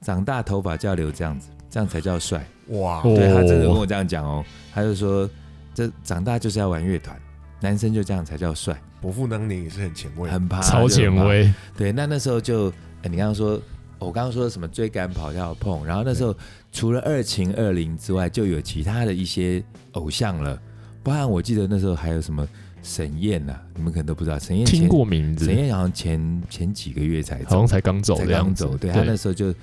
[0.00, 2.46] 长大头发就要留这样子，这样才叫帅。
[2.68, 5.28] 哇，哦对他真的跟我这样讲哦，他就说
[5.74, 7.20] 这长大就是要玩乐团，
[7.60, 11.12] 男生就这样才叫帅，伯父当年也是很前卫，很怕超前。
[11.14, 12.68] 卫，对，那那时候就，
[13.02, 13.60] 哎你刚刚说，
[14.02, 16.36] 我刚刚说什么追赶、跑跳、碰，然后那时候
[16.72, 20.60] 除了二秦二零之外，就有其他的一些偶像了，
[21.02, 22.46] 包含我记得那时候还有什么
[22.82, 25.44] 沈燕呐、你们可能都不知道，沈燕听过名字。
[25.44, 29.54] 沈，燕好像前前几个月才走好像，才刚走才刚走，对他那时候就，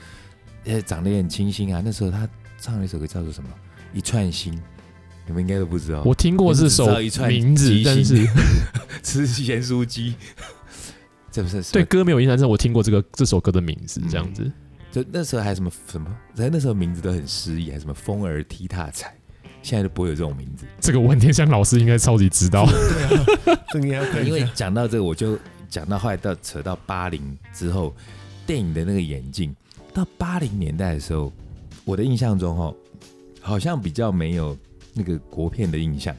[0.66, 2.28] 呃，长得也很清新啊，那时候他
[2.60, 3.50] 唱了一首歌叫做什么？
[3.94, 4.54] 一串心，
[5.26, 8.28] 你们应该都不知道，我听过这首一串名字鸡，但是
[9.02, 10.14] 吃咸酥鸡，
[11.40, 14.52] 这不是对歌没有印象，但是我听过这个这首歌的名字，这样子。
[14.92, 19.16] 就那时候还什么什么，在那时候名字都很诗意，还什么风儿踢踏踩，
[19.62, 20.66] 现在都不会有这种名字。
[20.82, 22.66] 这个文天祥老师应该超级知道。
[23.46, 25.38] 对啊，这个要因为讲到这个，我就
[25.70, 27.96] 讲到后来到扯到八零之后，
[28.46, 29.56] 电影的那个演进，
[29.94, 31.32] 到八零年代的时候，
[31.86, 32.76] 我的印象中哦，
[33.40, 34.58] 好像比较没有
[34.94, 36.16] 那个国片的印象，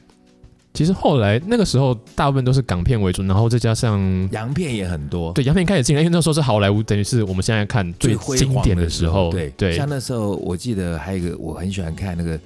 [0.73, 3.99] 其实后来那个时候大部分都是港片为主，然后再加上
[4.31, 5.33] 洋片也很多。
[5.33, 9.29] 对洋片开始进来，因为那时候是好莱坞，等于是我们现在看最辉经典的时候。
[9.31, 12.39] 对对，像那时候我记得还有一个我很喜欢看那个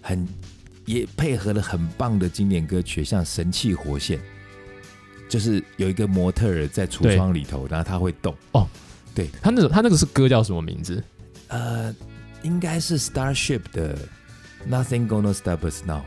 [0.00, 0.26] 很
[0.86, 4.18] 也配合了很棒的经典歌曲，像《神气活现》，
[5.28, 8.32] 就是有一个模特儿在橱对窗里头，然后他会动。
[8.52, 8.66] 哦，
[9.14, 11.02] 对他那个他那个是歌叫什么名字？
[11.48, 11.94] 呃，
[12.42, 13.98] 应该是 Starship 的
[14.70, 16.02] Nothing Gonna Stop Us Now，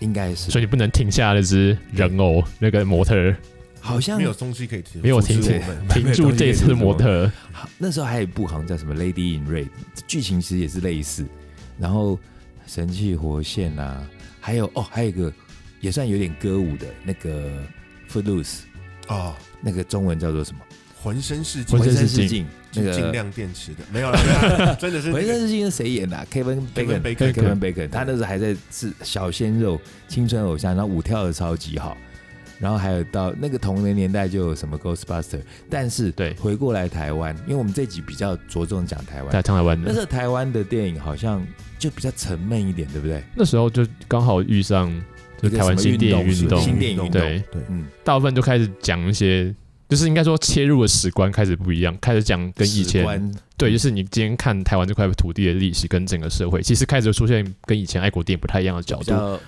[0.00, 3.36] 应该是，所以你不能停下那只人偶，那个模特儿。
[3.82, 5.88] 好像没有东西可以停，没有停止阻止我们。
[5.88, 7.32] 停住这次模特儿。
[7.50, 9.64] 好那时候还有一部好像叫什么《Lady in Red》，
[10.06, 11.24] 剧情其实也是类似，
[11.78, 12.18] 然后
[12.66, 14.06] 神气活现啊，
[14.38, 15.32] 还有哦，还有一个
[15.80, 17.50] 也算有点歌舞的那个
[18.10, 18.58] Footloose，
[19.08, 20.60] 哦，那个中文叫做什么？
[21.02, 21.78] 浑身是劲。
[21.78, 27.00] 浑，身身是劲劲，那个尽量电池的，没有了，没有啦 真的是浑身是劲是谁演的啊？Kevin Kevin
[27.58, 27.88] Bacon。
[27.88, 31.96] 他那时候还在是小鲜肉、青春偶像，然后舞跳的超级好，
[32.58, 36.34] 然后还有到那个同年年代就有什么 Ghostbuster，但是对。
[36.34, 39.88] 回过来台湾，因为我们这集比较着重讲台湾，在台湾的。
[39.88, 41.44] 那时候台湾的电影好像
[41.78, 43.22] 就比较沉闷一点，对不对？
[43.34, 44.92] 那时候就刚好遇上
[45.40, 49.54] 就是台湾新电影运动，新电影运动对，对，嗯，大部分就开始讲一些，
[49.90, 53.04] 就是应该说切入的史观开始不一样，开始讲跟以前
[53.58, 59.40] 对，就是你今天看台湾这块土地的历史跟整个社会，其实开始出现跟以前爱国电影不太一样的角度，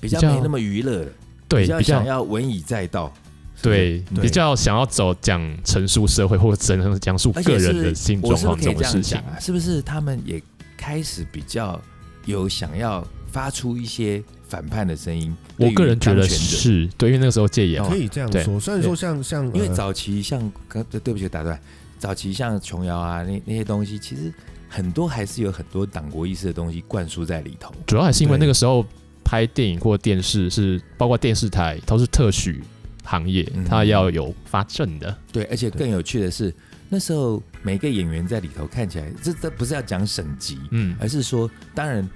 [0.00, 1.10] 比较没那么娱乐了，
[1.48, 3.12] 对，比比较想要文以载道，
[3.60, 9.18] 对对比较想要走讲陈述社会或者讲讲述个人的性我状况这这种事情。
[9.18, 9.36] 啊？
[9.40, 10.40] 是不是他们也
[10.76, 11.80] 开始比较
[12.24, 15.36] 有想要发出一些反叛的声音？
[15.56, 17.88] 我个人觉得是对，因为那个时候戒严嘛。
[17.88, 18.58] 可，以这样说。
[18.58, 21.58] 虽然说像像呃因为早期像刚对对不起打断，
[21.98, 24.32] 早期像琼瑶啊那那些东西，其实
[24.68, 27.74] 很多还是有很多党国意识的东西灌输在里头。
[27.86, 28.84] 主要还是因为那个时候
[29.24, 32.62] 拍电影或电视是包括电视台都是特许
[33.04, 36.54] 行业嗯，它要有发证的，对，而且更有趣的是，
[36.88, 42.06] 那时候每个演员在里头看起来，这这不是要讲省级，嗯，而是说，当然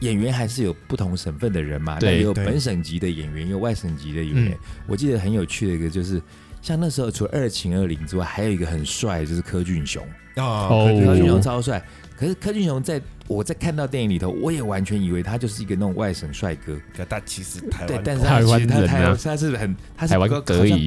[0.00, 4.52] 演员还是有不同省份的人嘛，对有本省级的演员，也有外省级的演员。
[4.52, 6.20] 嗯我记得很有趣的一个就是，
[6.60, 10.04] 像那时候除了二秦二零之外，还有一个很帅，就是柯俊雄。
[10.34, 11.82] 啊，哦柯俊雄超帅，
[12.16, 16.76] 可是柯俊雄在我在看到电影里头，我也完全以为他就是一个那种外省帅哥。
[16.96, 20.28] 可他其实台对，湾但是他其实他台湾他是很他是台湾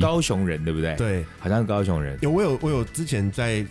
[0.02, 2.18] 高雄人，对不对？，对，好像是高雄人。
[2.22, 3.66] 有我有我有之前在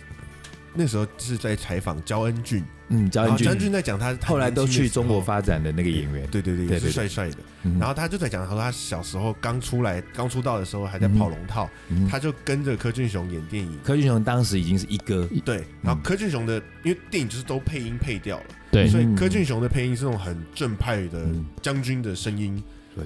[0.77, 6.27] 那时候是在采访焦恩俊，嗯，焦恩俊焦恩俊俊在讲他后来都去中国发，展的那个演员。
[6.29, 7.37] 对对对，也是对对对帅帅的。
[7.63, 13.77] 嗯然后他就在讲，他说他小时候刚出来、刚出道的时候还在跑龙套，嗯他就跟着柯俊雄演电影。
[13.83, 22.63] 柯俊雄当时已经是一哥，对，然后柯俊雄的，因为电影就是都配音配掉了，对，所以嗯柯俊雄的配音是那种很正派的嗯将军的声音。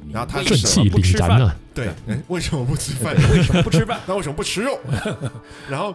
[0.10, 1.54] 然后他为顺气凛吃饭？
[1.74, 3.14] 对，嗯为什么不吃饭？
[3.34, 4.00] 为什么不吃饭？
[4.08, 4.80] 那为什么不吃肉？
[5.70, 5.94] 然后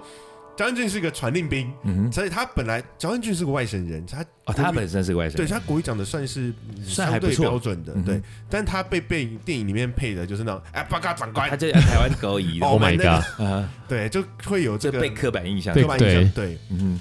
[0.57, 5.37] 焦恩俊是一个传令兵，嗯，所以他本来焦恩俊是个外省人，他哦，他本身是个外省人。
[5.37, 6.85] 对人，他国语讲的算是嗯。
[6.85, 7.45] 相对算还不错。
[7.45, 11.51] 标准的，对，但他被被电影里面配的就是那种哎，巴嘎长官。
[11.51, 12.67] 他，就台湾狗姨的。
[12.67, 13.41] 哦 Oh my god！
[13.41, 15.75] 啊， 对，就会有这个刻板印象。
[15.75, 16.59] 对刻板印象，对。
[16.71, 16.99] 嗯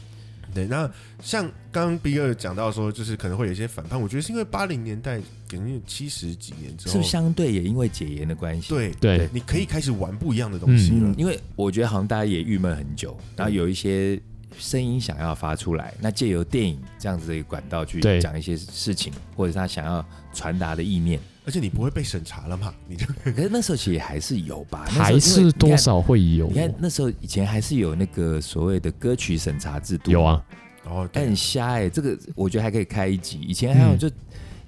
[0.55, 0.65] 对。
[0.65, 0.89] 那
[1.21, 8.69] 像刚刚 B 二讲到说，就是可能会有一些反叛，我觉得是因为八零年代，可能七十几年之后，是不是，相对也因为解严的关系？
[8.69, 11.15] 对对你可以开始玩不一样的东西了嗯，。
[11.17, 14.19] 因为我觉得好像大家也郁闷很久，然后有一些
[14.57, 20.03] 声音想要发出来，那借由电影这样子的一个管道去讲一些事情，或者是他想要
[20.33, 21.19] 传达的意念。
[21.45, 22.73] 而且你不会被审查了嘛？
[22.87, 30.45] 你就 可是那时候其实还是有吧，还是多少会有你看那时候以前还是有那个所谓的歌曲审查制度，有，啊，
[30.85, 33.39] 哦，但、很瞎哎、这个我觉得还可以开一集。
[33.41, 34.09] 以前还有嗯就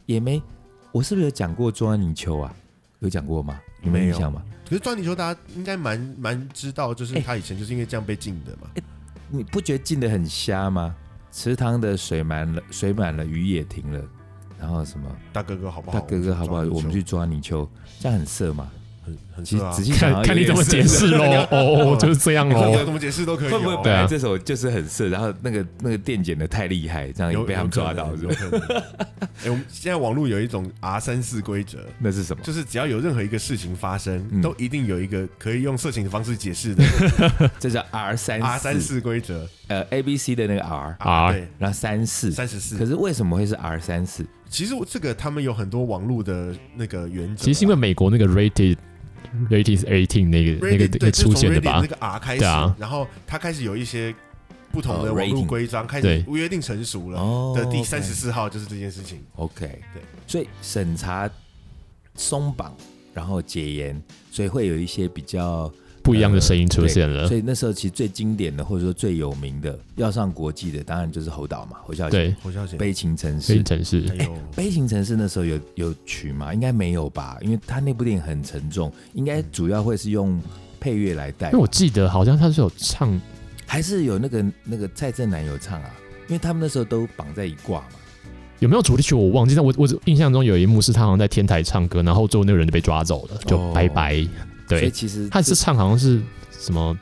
[0.06, 0.42] 也没，
[0.92, 2.56] 我是不是有讲过中央泥鳅啊？
[3.00, 3.60] 有讲过吗？
[3.82, 4.42] 你没有印象吗？
[4.68, 8.70] 可是庄泥鳅大家应该蛮蛮知道，就是哎他以前就是因为这样被禁的嘛。
[9.30, 10.96] 你不觉得禁的很瞎吗？
[11.32, 14.02] 池塘的水满了，水满了，雨也停了，
[14.60, 16.00] 然后什么大哥哥好不好？
[16.00, 16.62] 大哥哥好不好？
[16.64, 17.68] 我们去抓泥鳅，
[18.00, 18.70] 这样很色吗？
[19.06, 19.72] 很很其实色啊。
[19.72, 21.24] 仔细看看你怎么解释喽。
[21.50, 22.50] 哦，就是这样。
[22.84, 23.52] 怎么解释都可以、哦。
[23.52, 28.30] 会不会本来这首就是很色，然后那个那个电剪的太厉害，这样也被他们抓到，是有？
[28.30, 28.60] 可能。
[29.46, 32.44] 哎、我们现在网络有一种 R 三四规则，那是什么？
[32.44, 36.84] 就是只要有任何一个事情发生，嗯都一定有一个可以用色情的方式解释的
[37.60, 39.48] 这叫 R 三 R 三四规则。
[39.68, 42.32] 呃 A B C 的那个 R，R 对，然后三四。
[42.32, 42.86] 三十四可。
[42.86, 44.26] 是为什么会是 R 三四？
[44.50, 47.46] 其实我这个他们有很多网络的那个原则啊。
[47.46, 48.78] 其实因为美国那个 rated
[49.50, 51.88] rated eighteen 那个那个那出现的吧那？
[51.88, 54.14] 个 R 开始，啊然后它开始有一些
[54.72, 57.20] 不同的哦网络规章，开对始约定成熟了。
[57.20, 59.20] 哦的第三十四号就是这件事情。
[59.36, 61.30] OK，对，所以审查
[62.16, 62.76] 松绑，
[63.14, 65.72] 然后解严，所以会有一些比较
[66.08, 67.36] 不一样的声音出现了所。
[67.36, 73.64] 以那时候其实最经典的，或者说最有名的，要上国际的，当然就是侯导嘛，侯孝贤对，《侯孝贤，悲情城非市》。
[73.64, 76.54] 城市还有悲情城市那时候有有曲吗？
[76.54, 80.42] 应该没有吧，因为他那部电影很沉重，应该主要会是用
[80.80, 83.20] 配乐来带因为，我记得好像他是有唱，
[83.66, 85.90] 还是有那个那个蔡振南有唱啊？
[86.28, 87.88] 因为他们那时候都绑在一挂嘛。
[88.60, 94.26] 有没有主题曲我忘记，但我我印象中有一幕是他好像在天台唱歌，然后最后那个人就被抓走了，就哦拜拜。
[94.68, 96.98] 对，所以其实他是唱好像是什么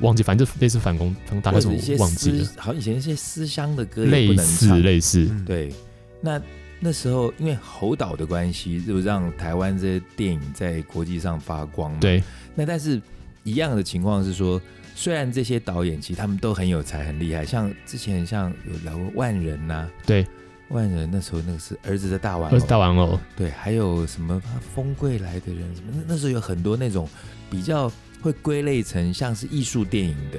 [0.00, 4.82] 忘记，反正就类似反攻，反攻大概是忘记了，，好像以前一些思乡的歌也不类能似唱。
[4.82, 5.44] 类似，嗯。
[5.44, 5.72] 对，
[6.20, 6.42] 那
[6.80, 12.22] 那时候因为侯导的关系，就让台湾这些电影在国际上发光嘛。，对。
[12.54, 13.00] 那但是
[13.44, 14.60] 一样的情况是说，
[14.94, 20.26] 虽然这些导演其实他们都很有才、很厉害，像之前像有聊过万人呐、对，
[20.68, 22.58] 万人那时候那个是儿子的大玩偶。
[22.60, 24.40] 大玩偶，对，还有什么
[24.74, 27.08] 风贵来的人什么，那那时候有很多那种
[27.50, 27.90] 比较
[28.22, 30.38] 会归类成像是艺术电影的，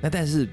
[0.00, 0.48] 那但是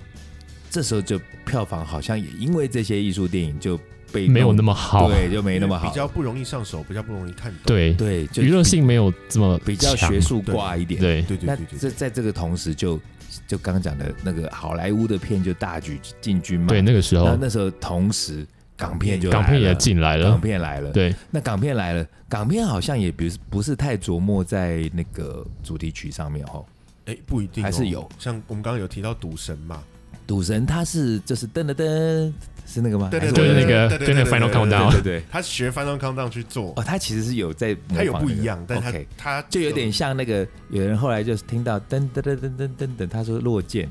[0.70, 3.78] 这时候就票房好像也因为这些艺术电影就
[4.12, 5.90] 被没有那么好，对，就没那么好。
[5.90, 5.96] 比。
[5.96, 7.62] 较不容易上手，比较不容易看懂。
[7.66, 11.02] 对，对，就娱乐性没有这么比较学术挂一点。
[11.02, 13.00] 对，对对这在这个同时就，
[13.48, 16.68] 就刚刚讲的那个好莱坞的片就大举进军嘛。
[16.68, 17.26] 对，那个时候。
[17.26, 18.46] 那那时候同时
[18.82, 20.92] 港片就港片也进来了港了，片来了。
[20.92, 26.66] 对，那港片来了，港片好像也不是不是太琢磨在那个主题曲上面哦。
[27.06, 29.84] 哎，不一定哦，还是有像我们刚刚有提到赌神嘛，
[30.26, 32.32] 赌神他是就是噔噔噔，
[32.66, 33.10] 是那个吗？
[33.10, 35.24] 对还是我对那个对对对那个对 Final 对 Countdown，对对对。
[35.32, 43.90] 他学 Final Countdown 去做，哦，他其实是有在那个，他有不一样，但他 OK 他就有点像那个有人后来就是听到噔噔噔噔噔噔噔，他说落剑，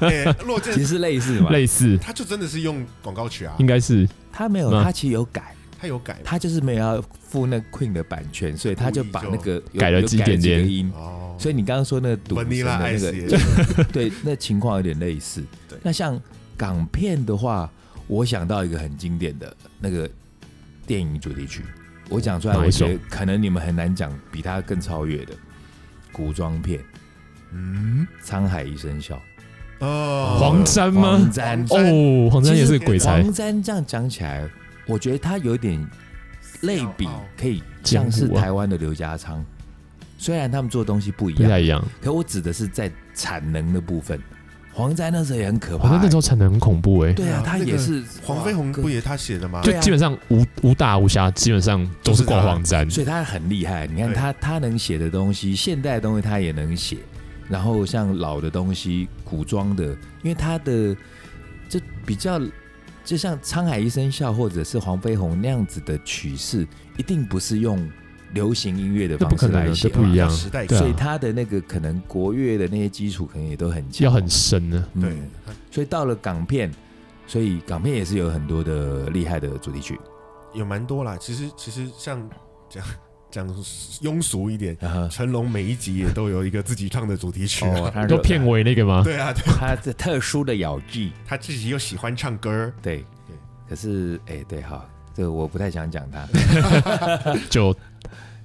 [0.00, 1.50] 哎落剑其，实类似嘛。
[1.50, 1.98] 类似。
[1.98, 3.54] 他就真的是用广告曲啊。
[3.58, 4.08] 应，该是。
[4.32, 4.84] 他没有，嗯。
[4.84, 6.18] 他其实有改，他有改。
[6.24, 10.68] 他就是没有要付那 Queen 的版权，所以他就把那个有改了几点点。
[10.68, 10.92] 音。
[10.94, 13.84] 哦，所以你刚刚说那个赌神的那 Ice 个，也就是。
[13.92, 15.42] 对，那情况有点类似。
[15.68, 15.78] 对。
[15.82, 16.20] 那像
[16.56, 17.70] 港片的话，
[18.06, 20.08] 我想到一个很经典的那个
[20.86, 21.62] 电影主题曲，
[22.08, 25.34] 我讲出来，哪一我觉得可能你们很难讲比它更超越的
[26.10, 26.80] 古装片
[27.52, 29.14] 嗯《沧海一声笑》。
[29.80, 31.30] 哦，黄沾吗黄？
[31.30, 34.48] 沾哦，黄沾也是鬼才，黄沾这样讲起来，
[34.86, 35.84] 我觉得他有点
[36.62, 37.08] 类比，
[37.40, 39.44] 可以像是台湾的刘家昌。
[40.18, 41.84] 虽然他们做的东西不一样，不太一样。
[42.02, 44.20] 可我指的是在产能的部分。
[44.72, 49.60] 黄沾那时候也很可怕、黄沾那时候产能很恐怖哎，对啊，他也是黄飞鸿哇不也他写的吗？
[49.62, 52.88] 对基本上无无大无瑕，基本上都是挂黄沾。
[52.88, 53.88] 所以他很厉害。
[53.88, 56.98] 你看他他能写的东西，现代的东西他也能写，
[57.48, 59.84] 然后像老的东西、古装的，
[60.22, 60.94] 因为他的
[61.68, 62.40] 就比较，
[63.04, 67.90] 就像《沧海一声笑》或者是黄飞鸿那样子的曲式，一定不是用
[68.34, 74.84] 流行音乐的方式来写，不一样，时代所以他的那个可能国乐的那些基础可能也都很强，要很深呢。
[74.94, 75.16] 嗯对，
[75.70, 76.70] 所以到了港片，
[77.26, 79.98] 所以港片也是有很多的厉害的主题曲。
[80.54, 81.16] 有蛮多啦。
[81.18, 82.28] 其实其实像
[82.68, 82.84] 讲
[83.30, 83.46] 讲
[84.02, 84.76] 庸俗一点，
[85.10, 89.02] 成龙每一集也都有一个自己唱的主题曲啊。，哦他都片尾那个吗？
[89.04, 93.36] 对啊，对，他这特殊的咬技，他自己又喜欢唱歌，对对。
[93.68, 94.82] 可是，哎、对，哈，
[95.14, 96.26] 这个我不太想讲他，
[97.50, 97.76] 就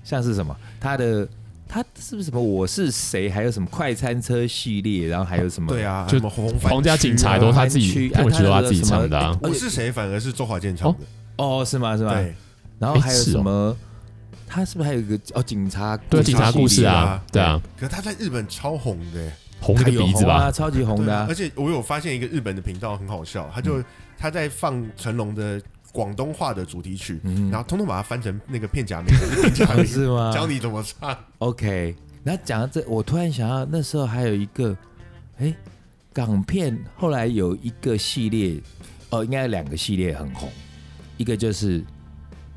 [0.04, 1.26] 像是什么，他的
[1.66, 5.72] 他是不是什么我是谁，还有什么快餐车系列，然后还有什么？
[5.72, 9.40] 对啊，就什么皇家警察啊都他自己区片尾曲都他自己唱的。
[9.42, 11.00] 我是谁反而是周华健唱的，
[11.38, 11.96] 哦，是吗？
[11.96, 12.14] 是吗？
[12.14, 12.36] 对，
[12.80, 13.78] 然后还有什么？
[14.54, 17.42] 他是不是还有一个哦，警察对故事警察故事啊，对。
[17.42, 19.20] 啊，可是他在日本超红的。
[19.20, 21.34] 欸，红那个他有鼻子红啊，吧，超级红的而。
[21.34, 23.84] 且我有发现一个日本的频道很好笑，他就
[24.16, 25.60] 他在放成龙的
[25.92, 27.50] 广东话的主题曲，嗯。
[27.50, 29.08] 然后通通把它翻成那个片假名，
[29.42, 30.32] 片假哦名是吗？
[30.32, 31.18] 教你怎么唱。
[31.40, 34.78] OK，然后讲到这，我突然想到那时候还有一个，
[35.40, 35.52] 哎，
[36.14, 38.62] 港片后来有一个系列，
[39.10, 40.48] 哦，应该有两个系列很红，
[41.18, 41.84] 一个就是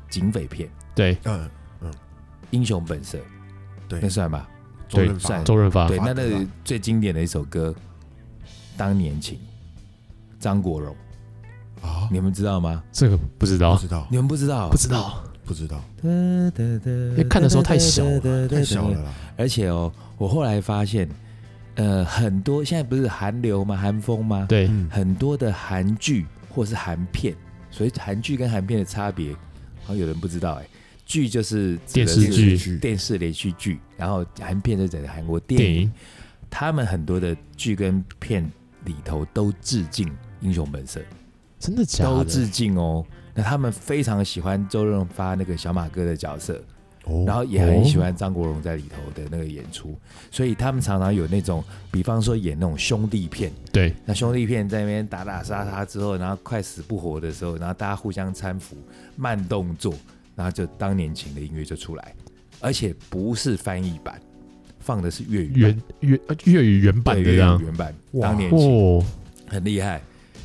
[0.09, 1.17] 警匪片《对。
[1.23, 1.49] 嗯，
[2.51, 3.17] 英雄本色》，
[3.87, 4.47] 对那，算吧。
[4.89, 7.75] 周润发算周润发对，那那最经典的一首歌
[8.77, 9.35] 《当年情》，
[10.39, 10.95] 张国荣，
[11.81, 12.81] 啊，你们知道吗？
[12.91, 14.69] 这个不知道，不知道你，们不知道？
[14.69, 19.01] 不知道，不知道，因为看的时候太小了太小了。
[19.03, 19.13] 啦。
[19.35, 21.09] 而且哦，我后来发现，
[21.75, 23.75] 呃，很多现在不是韩流吗？
[23.75, 27.35] 韩风吗？，对，嗯，很多的韩剧或是韩片，
[27.69, 29.33] 所以韩剧跟韩片的差别，
[29.83, 30.67] 好像有人不知道哎。
[31.07, 32.55] 剧就是电视剧。
[32.55, 35.65] 剧电视连续剧，然后韩片是指的韩国电影。
[35.65, 35.93] 电影。
[36.49, 38.49] 他们很多的剧跟片
[38.85, 40.07] 里头都致敬
[40.39, 40.99] 《英雄本色》，
[41.59, 42.09] 真的假的？
[42.11, 43.05] 都致敬哦。
[43.33, 46.63] 那他们非常喜欢周润发那个小马哥的角色，
[47.03, 49.93] 哦然后也很喜欢张国荣在里头的那个演出，
[50.31, 58.77] 所以他们常常有那种，比方说演那种兄弟片，对，那兄弟片在那边打打杀杀之后，然后快死不活的时候，然后大家互相搀扶，
[59.17, 59.93] 慢动作，
[60.37, 62.15] 然后就当年情的音乐就出来，
[62.61, 64.21] 而且不是翻译版，
[64.79, 69.03] 放的是粤语原原粤呃粤语原版对粤的这样语，原版，哇当年情哦，
[69.47, 69.99] 很厉害。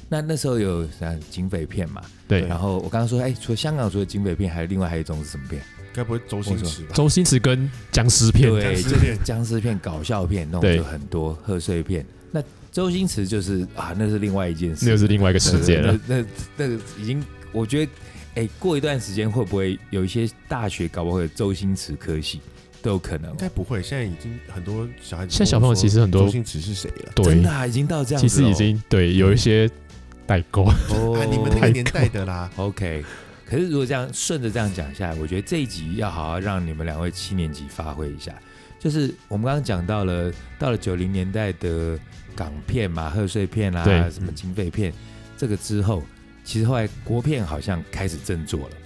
[0.09, 5.63] 那那时候有像警匪片嘛，对，然后我刚刚说，哎，除了香港除了警匪片，还有另外还有一种是什么片？
[5.95, 6.95] 该不会周星驰吧？
[6.95, 12.05] 周星驰跟僵尸片，对，就僵尸片僵尸片、搞笑片那种对就很多，贺岁片。
[12.31, 15.99] 那周星驰就是啊，那是另外一件事，那又是另外一个世界了。
[16.07, 16.27] 那那
[16.57, 17.23] 那个已经，
[17.53, 17.93] 我觉得，
[18.35, 22.41] 哎，过一段时间会不会有一些大学搞不好会有周星驰科系，
[22.81, 23.37] 都有可能哦应。
[23.39, 25.33] 该不会，现在已经很多小孩子。
[25.33, 27.13] 现在小朋友其实很多周星驰是谁了？
[27.15, 29.71] 对真的、，啊、已经到这样其实已经对有一些
[30.27, 30.65] 代沟。
[30.65, 33.05] 哦啊，你们那个年代的啦， OK。
[33.45, 38.35] 可是如果这样顺着这样讲下来，我觉得这一集要好好让你们两位七年级发挥一下。
[38.79, 41.99] 就是我们刚刚讲到了，到了九零年代的
[42.35, 44.91] 港片嘛、贺岁片啦、对什么警匪片，
[45.37, 46.03] 这个之后，
[46.45, 48.77] 其实后来国片好像开始振作了，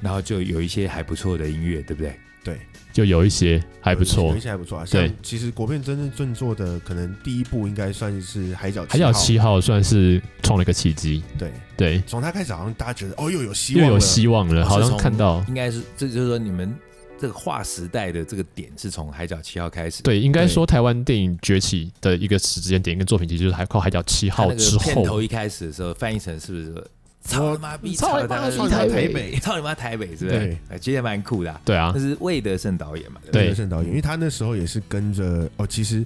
[0.00, 2.18] 然后就有一些还不错的音乐，对不对？
[2.44, 2.58] 对，
[2.92, 4.84] 就有一些还不错有一，些还不错啊。
[4.90, 15.44] 对像其实国片真正振作的，可能第一部应该算是《海角海角七号算是创了一个奇迹，对，对，从他开始好像大家觉得哦又有希望了，又有希望了，好像看到。
[15.48, 16.74] 应该是这就是说你们
[17.18, 26.86] 这个划时代的这个点是从《海角七号》开始，对，应该说台湾电影崛起的一个时间点跟作品，其实就是海靠《海角七号之后片头，一开始的时候翻译成是不是？
[27.28, 27.94] 操你妈逼！
[27.94, 30.58] 操你妈他逼台北北操你妈台北，是不是对？
[30.70, 31.60] 哎其实也蛮酷的啊。
[31.64, 33.20] 对啊那，是魏德胜导演嘛？
[33.32, 36.04] 魏德胜导演，因为他那时候也是跟着哦，其实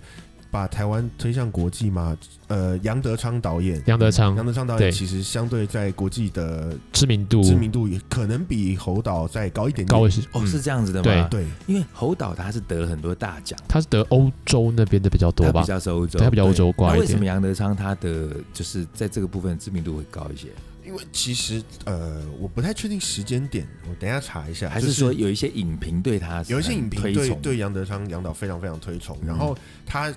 [0.51, 2.17] 把台湾推向国际嘛。
[2.49, 9.99] 呃，杨德昌导演，杨德昌杨德昌导演其实相对在国际的知名度知名度也可能比侯导再高一点点。
[9.99, 11.29] 高一些，哦，嗯是这样子的对吗？
[11.31, 15.67] 对，因为侯导他是得了很多大奖，他是得欧洲那边的比较多吧他比？
[15.69, 17.33] 较是欧洲，他，比较欧洲那挂一为什么点。
[17.33, 20.49] 杨德昌他的就是在这个部分知名度会高一些？
[20.93, 24.69] 因为其实呃，我不太确定时间点，我等一下查一下。
[24.69, 30.15] 还是说有一些影评对他有一些影评对对杨德昌杨导非常非常推崇，嗯然后他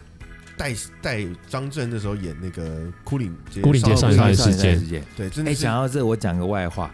[0.57, 5.01] 带带张震那时候演那个孤岭街孤岭街少少年事件事件。
[5.15, 6.91] 对，真哎，的是讲到这，我讲个外话，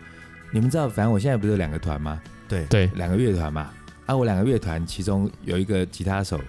[0.52, 2.22] 你们知道，反正我现在不是有两个团吗？
[2.48, 3.72] 对对，两个乐团嘛。
[4.06, 6.40] 啊，我两个乐团，其中有一个吉他手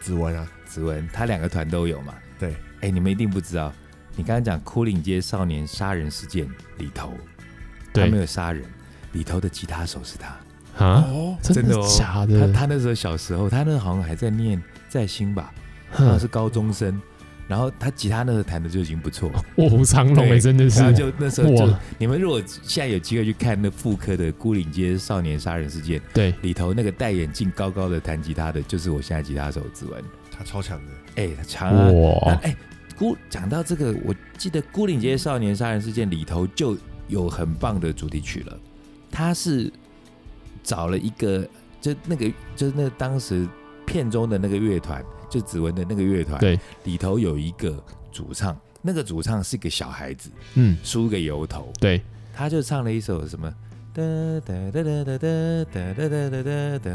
[0.00, 2.14] 子文啊，子文，他两个团都有嘛。
[2.38, 3.70] 对，哎，你们一定不知道，
[4.16, 6.46] 你刚刚讲枯岭街少年杀人事件
[6.78, 7.12] 里头，
[7.86, 8.64] 他对没有杀人，
[9.12, 10.28] 里头的吉他手是他。
[10.84, 12.52] 啊，哦，真的真的哦他假的？
[12.52, 15.52] 他那时候小时候，他那好像还在念在新吧，
[15.92, 17.00] 他是高中生。
[17.48, 30.02] 然后他吉他那时候弹的就已经不错，卧虎藏龙哎，真的是然后就那时候就你们如果现在有机会去看那复刻的《孤岭街少年杀人事件》对，里头那个戴眼镜高高的弹吉他的，就是我现在吉他手子文。
[30.30, 32.40] 他超强的，哎，他强啊！
[32.42, 32.56] 哎，
[32.92, 36.76] 孤讲到这个，我记得《孤岭街少年杀人事件》里头就
[37.08, 38.58] 有很棒的主题曲了。
[39.10, 39.72] 他是
[40.62, 41.46] 找了一个，
[41.80, 43.46] 就那个就是那个当时
[43.86, 52.00] 片中的那个乐团，就子文的那个乐团，对，里头有一个主唱，那个主唱是个小孩子，嗯，梳个油头，对，
[52.32, 53.52] 他就唱了一首什么。
[53.94, 54.02] 哒
[54.46, 56.90] 哒哒哒哒哒哒哒哒哒哒哒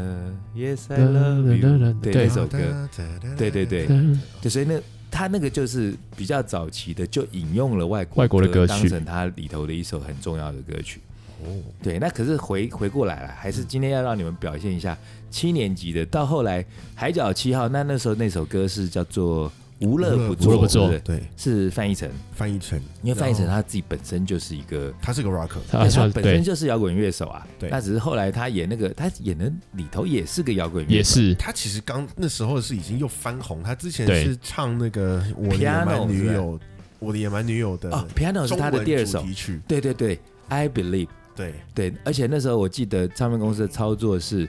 [0.52, 2.88] ，Yes I love you，对对那首歌，
[3.36, 3.86] 对对对。
[3.88, 4.80] 嗯对，所以那
[5.10, 11.00] 他那个就是比较早期的，就引用了外国外国的歌曲当成他里头的一首很重要的歌曲。
[11.40, 11.46] 哦，
[11.82, 14.98] 对，那可是回回过来了，还是今天要让你们表现一下
[15.30, 16.04] 七年级的。
[16.06, 16.62] 到后来
[16.94, 19.48] 《海角七号》，那那时候那首歌是叫做
[19.80, 24.92] 《无乐不无作乐》，不作是是对，是范逸臣，范逸臣，因为范逸臣他自己本身就是一个。
[25.00, 25.78] 他是个 rocker，他
[26.12, 27.70] 本身，就是摇滚乐手啊，对。
[27.70, 31.34] 那只是后来他演那个，他演的里头也是个摇滚乐手，也是。
[31.36, 36.58] 他其实刚那时候是已经又翻红，他之前是唱那个《我的野 Piano，蛮女友》，
[36.98, 39.20] 我的野蛮女友的哦，Piano 是他的第二首。
[39.20, 40.18] 主，题曲，对对对
[40.48, 41.08] ，I Believe。
[41.36, 44.48] 对，对，而且那时候我记得唱片公司的操作是，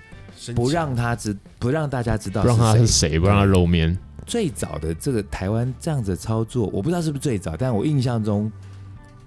[0.56, 3.96] 不让他知，不让大家知道不让他是是谁，不让他露面。
[4.30, 8.52] 最早的这个台湾这样子的操作，我不知道是不是最早，但我印象中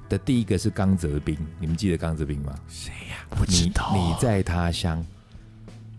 [0.08, 2.54] 的第一个是刚泽斌，你们记得刚泽斌吗？
[2.68, 3.26] 谁呀？
[3.30, 5.04] 不知道你你在他乡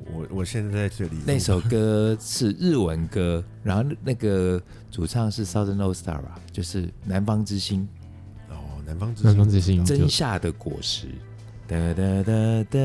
[0.05, 7.85] 我我现在在这里那首歌是日文歌，然后那个主唱是 Southern All Star 吧，就是南方之星，
[8.49, 11.07] 哦，南方之南方之星真夏的果实。
[11.67, 12.79] 哒哒哒哒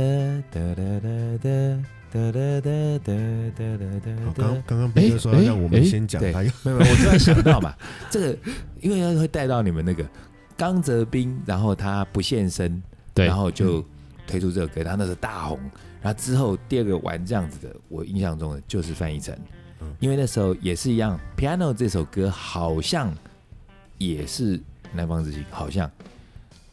[0.50, 1.97] 哒哒哒哒。
[2.10, 2.70] 哒哒哒
[3.04, 3.14] 哒
[3.56, 4.34] 哒哒好哒。
[4.36, 7.74] 刚刚刚斌哥说让我们先讲他，没有，没有我突然想到嘛，
[8.10, 8.38] 这个
[8.80, 10.04] 因为会带到你们那个
[10.56, 12.82] 刚泽斌，然后他不现身，
[13.12, 13.26] 对。
[13.26, 13.84] 然后就
[14.26, 15.58] 推出这首歌，他那时候大红，
[16.00, 19.38] 然后之后第二个玩这样子的，我印象中的就是范逸臣。
[19.80, 23.14] 嗯，因为那时候也是一样，Piano 这首歌好像
[23.98, 24.60] 也是
[24.92, 25.90] 南方之星，好像，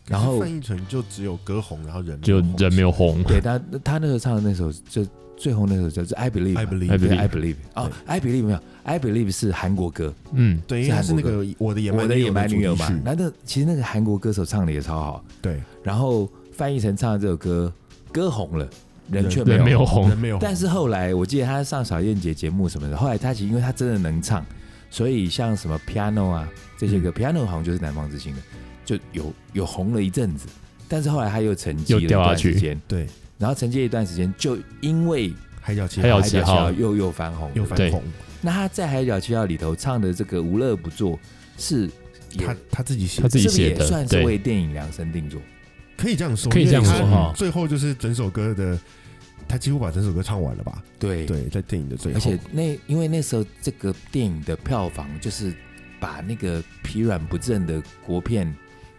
[0.08, 5.06] 然后范逸臣就只有歌红，然后人就人没有红，对他他那时候唱的那首就
[5.38, 6.62] 最红那首叫做 I Believe 嘛。
[6.62, 12.88] I Believe I believe 哦，I believe 没有，I believe 是韩国歌，嗯，对，因为他是那个我的野蛮我的野蛮女友嘛？
[12.88, 13.02] 主题曲。
[13.06, 17.72] 那那其实那个韩国歌手唱的也超好，对，然后翻译成唱的这首歌，
[18.12, 18.68] 歌红了，
[19.12, 20.08] 人却人没有红。
[20.08, 20.10] 没有红。
[20.10, 24.46] 人，没有红，但是后来我记得他上小燕姐节目什么的，后来他其实因为他真的能唱，
[24.90, 28.42] 所以像什么 Piano 啊这些歌、p i a n o 好像就是南方之星的，
[28.86, 30.48] 就有有红了一阵子。
[30.88, 33.08] 但是后来他又沉寂了一段时间，对
[33.38, 38.04] 然后沉寂了一段时间，就因为海角七海角海角七七号号又又翻红，又翻红，
[38.42, 41.20] 那他在海角七号里头唱的这个无乐不作
[41.58, 41.90] 是
[42.38, 44.26] 他他自己写他自己写的也算是对。
[44.26, 45.42] 为电影量身定做？
[45.98, 47.34] 可以这样说，可以这样说哈。
[47.36, 48.78] 最后就是整首歌的，
[49.48, 50.84] 他几乎把整首歌唱完了吧？
[51.00, 51.26] 对。
[51.26, 55.54] 对，在电影的最后，而且那因为那时候这个电影的票房就是
[56.00, 58.54] 把那个疲软不振的国片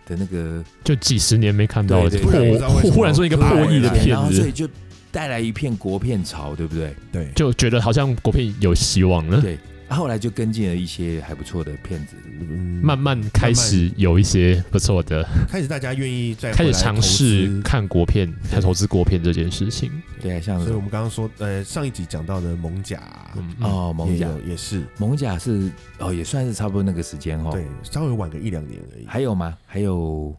[0.06, 4.66] 的那个就几十年没看到了，对对破忽然说一个破亿的片子然后所以，就
[5.10, 6.94] 带来一片国片潮，对不对？
[7.12, 9.58] 对，就觉得好像国片有希望了，对。
[9.94, 19.90] 后来就跟进了一些还不错的片子，嗯慢慢开始有一些不错的，开始大家愿意再开始回来投尝试资看国片，还投资国片这件事情。
[20.20, 23.00] 对，像所以我们刚刚说，呃，上一集讲到的蒙甲，
[23.36, 27.50] 嗯，嗯哦，蒙甲，也有也是，蒙甲是哦，也算是差不多那个时间哦。
[27.52, 29.06] 对，稍微晚个一两年而已。
[29.06, 29.56] 还有吗？
[29.66, 30.34] 还有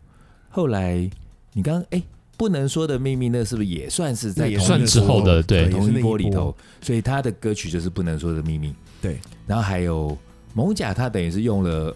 [0.50, 1.10] 后来
[1.54, 2.02] 你刚哎，
[2.36, 6.56] 不能说的秘密，那是不是也算是在那也同一算之后的对也是同一波里头？
[6.82, 8.74] 所以他的歌曲就是不能说的秘密。
[9.02, 10.18] 对，然后还有
[10.54, 11.96] 蒙甲，他等于是用了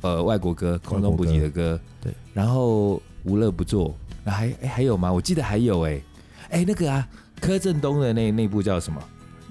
[0.00, 5.12] 呃外国歌空中补给的歌，对，然后无乐不作，然后还哎还有吗？
[5.12, 6.00] 我记得还有哎。
[6.48, 7.08] 哎那个啊，
[7.40, 9.02] 柯震东的那那部叫什么？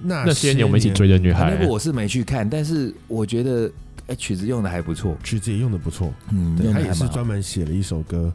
[0.02, 1.44] 那那些年我们一起追的女孩。
[1.44, 3.70] 啊那，部我是没去看，但是我觉得
[4.08, 7.06] 哎曲子用的还不错，曲子也用的不错，嗯，对他也是。
[7.10, 8.32] 专门写了一首歌，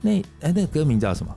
[0.00, 1.36] 那哎那个歌名叫什么？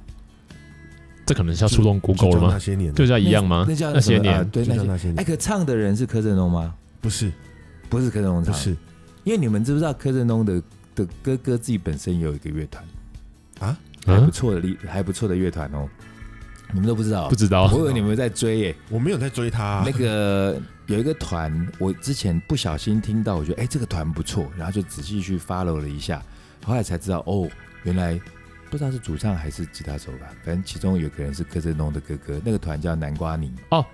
[1.26, 2.42] 这可能是要触动 Google 了吗？
[2.42, 3.66] 就叫那些年，就叫一样吗？
[3.68, 4.84] 那叫那些年，对那些。
[4.84, 6.74] 那些年哎，，可唱的人是柯震东吗？
[7.02, 7.32] 不是
[7.90, 8.76] 不是柯震东唱，不是
[9.24, 10.62] 因为你们知不知道柯震东的
[10.96, 12.84] 的哥哥自己本身有一个乐团，
[13.60, 15.88] 啊，还不嗯，错的力，还不错的乐团哦。
[16.74, 17.36] 你们都不知道不？
[17.36, 18.76] 知道我以为你们在追耶。
[18.90, 26.20] 我没有在追他啊，那个有一个团，我之前不小心听到，我觉得哎、这个团不错，然后就仔细去 follow 了一下，
[26.66, 27.48] 后来才知道哦，
[27.84, 28.20] 原来
[28.74, 33.86] 不知道是主唱还是吉他手吧，反正其中有个人是柯震东的哥哥，那个团叫南瓜泥哦。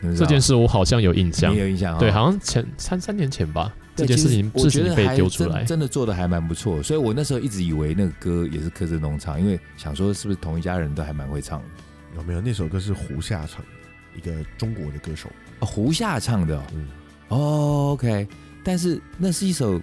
[0.00, 1.98] 你们这件事我好像有印象你，有印象、哦？
[1.98, 11.66] 对，好像前三三年前吧，这件事情我事情被觉得还丢出来，真真的做的还蛮不错，所以我那时候一直以为那个歌也是柯震东唱，因为想说是不是同一家人都还蛮会唱的。
[12.14, 12.40] 有没有？
[12.40, 15.28] 那首歌是胡夏唱的，一个中国的歌手，
[15.58, 16.88] 哦、胡夏唱的哦嗯，
[17.30, 18.28] 哦，OK，
[18.62, 19.82] 但是那是一首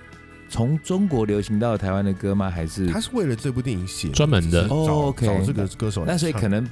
[0.50, 2.50] 从中国流行到台湾的歌吗？
[2.50, 5.26] 还是他是为了这部电影写专门的，OK。
[5.26, 6.68] 找这个歌手那所以可能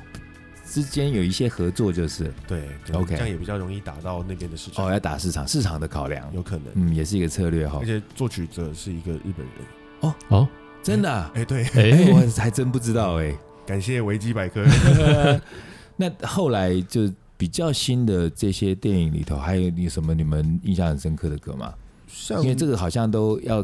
[0.66, 2.32] 之间有一些合作，就是。
[2.48, 6.66] 对对 OK 这样也比较容易打到那边的市场，哦要打市场市场的考量，有可能。
[6.76, 7.80] 嗯，也是一个策略哈。
[7.82, 7.86] 而。
[7.86, 9.66] 且作曲者是一个日本人，
[10.02, 10.16] 哦？
[10.30, 10.48] 哦，
[10.82, 13.36] 真的啊，哎，对，哎，哎，我还真不知道哎。
[13.66, 14.64] 感谢维基百科。
[15.98, 21.74] 那后来就比较新的这些电影里头，还有你什么你们印象很深刻的歌吗？
[22.16, 23.58] 像因为这个好像都要，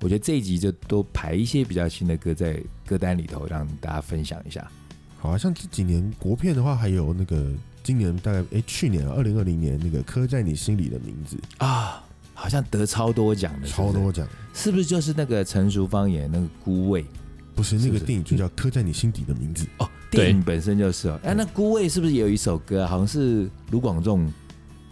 [0.00, 4.70] 我觉得这一集就都排一些比较新的歌在歌单里头，让大家分享一下。
[5.18, 7.50] 好像这几年国片的话，还有那个
[7.82, 17.06] 今年大概哎去年二零二零年那个刻在你心里的名字，啊，好像得超多奖的，超多奖，是不是，就是那个陈淑芳演那个孤味
[17.54, 19.88] 不是那个电影就叫刻在你心底的名字，哦？
[20.10, 21.18] 对电影本身就是哦。
[21.24, 22.86] 哎、那孤味是不是也有一首歌啊？
[22.86, 24.30] 好像是卢广仲，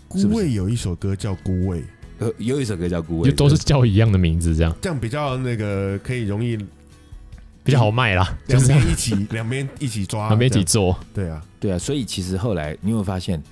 [0.09, 1.85] 孤味有一首歌叫孤味，
[2.23, 6.57] 呃，有一首歌叫孤味，就都是叫一样的名字，这样这样比较那个可以容易
[7.65, 10.99] 比较好卖啦，就是两边一起 两边一起抓，两边一起这样做。
[11.13, 13.43] 对啊，对啊，所以其实后来你有没有发现，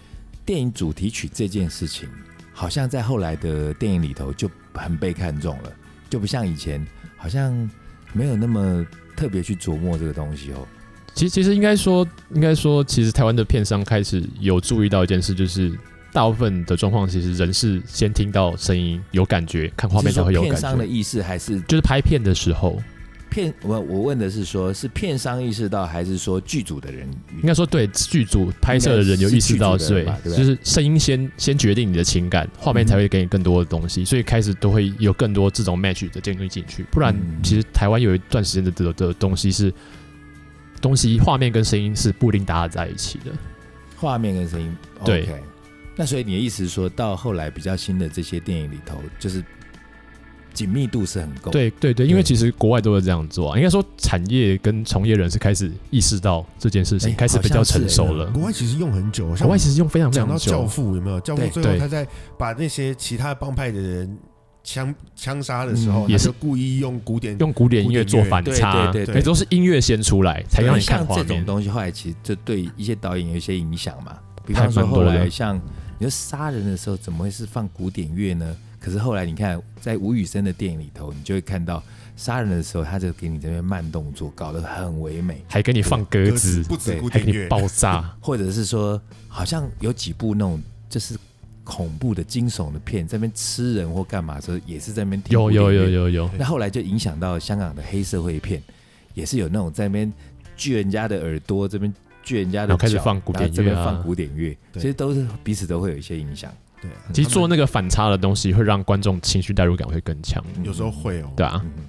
[0.44, 2.08] 电影主题曲这件事情，
[2.52, 5.72] 好像在后来的电影里头就很被看重了，
[6.08, 6.84] 就不像以前，
[7.16, 7.70] 好像
[8.12, 10.66] 没有那么特别去琢磨这个东西哦。
[11.14, 15.76] 其实其实应该说，应该说，其实台湾的片商开始有注意到一件事，就是
[16.12, 20.84] 大部分的状况，其实人是先听到声音有感觉，看画面才会有感片商的。
[20.84, 22.82] 意识还是就是拍片的时候，
[23.30, 23.54] 片？
[23.62, 36.84] 我我问的是说，是片商意识到，还是说剧组的人应该说对剧组拍摄的人有意识到，对就是声音先先决定你的情感，画面才会给你更多的东西，所以开始都会有更多这种 match 的建立进去。
[36.90, 39.72] 不然嗯，其实台湾有一段时间的的的东西是
[40.80, 43.30] 东西画面跟声音是不一定搭在一起的。
[43.96, 44.76] 画面跟声音？
[45.04, 45.28] 对
[46.00, 49.44] 那所以你的意思是说到后来比较新的这些电影里头，就是
[50.54, 53.58] 紧密度是很够。，对对对，因为其实国外都是这样做啊。
[53.58, 58.30] 应该说，产业跟从业人士开始意识到这件事情，哎开始比较成熟了。
[58.30, 61.20] 国外其实用很久，像国外其实用非常非讲到教久，父有没有？
[61.20, 62.06] 教父对对最后他在
[62.38, 64.18] 把那些其他帮派的人
[64.64, 71.26] 枪枪杀的时候，嗯也是就故意用古典用古典音乐做反差，对对对也都是音乐先出来，才让你看像画面。
[71.26, 74.16] 这种东西，后来其实就对一些导演有一些影响嘛。
[74.46, 75.60] 比还方说后蛮多的来像
[76.00, 78.56] 你说杀人的时候，怎么会是放古典乐呢？
[78.80, 81.82] 可是后来你看，在吴宇森的电影里头，你就会看到
[82.16, 88.98] 杀人的时候，他就给你这边慢动作，搞得很唯美，还给你放鸽子，不止对还给你古典乐，爆炸， 或者是说，
[89.28, 91.14] 好像有几部那种就是
[91.64, 98.62] 恐怖的惊悚的片，在那边吃人或干嘛的时候，也是在那边有有有有有，那后来就影响到香港的黑社会片，
[99.12, 100.10] 也是有那种在那边
[100.56, 101.92] 锯人家的耳朵，这边
[102.30, 106.52] 锯人家的然后开始放古典乐、啊这边放古典乐，其实都是彼此都会有一些影响。
[106.80, 110.42] 对啊，其实做那个反差的东西，会让观众情绪代入感会更强。
[110.62, 111.84] 有时候会哦，对啊，嗯，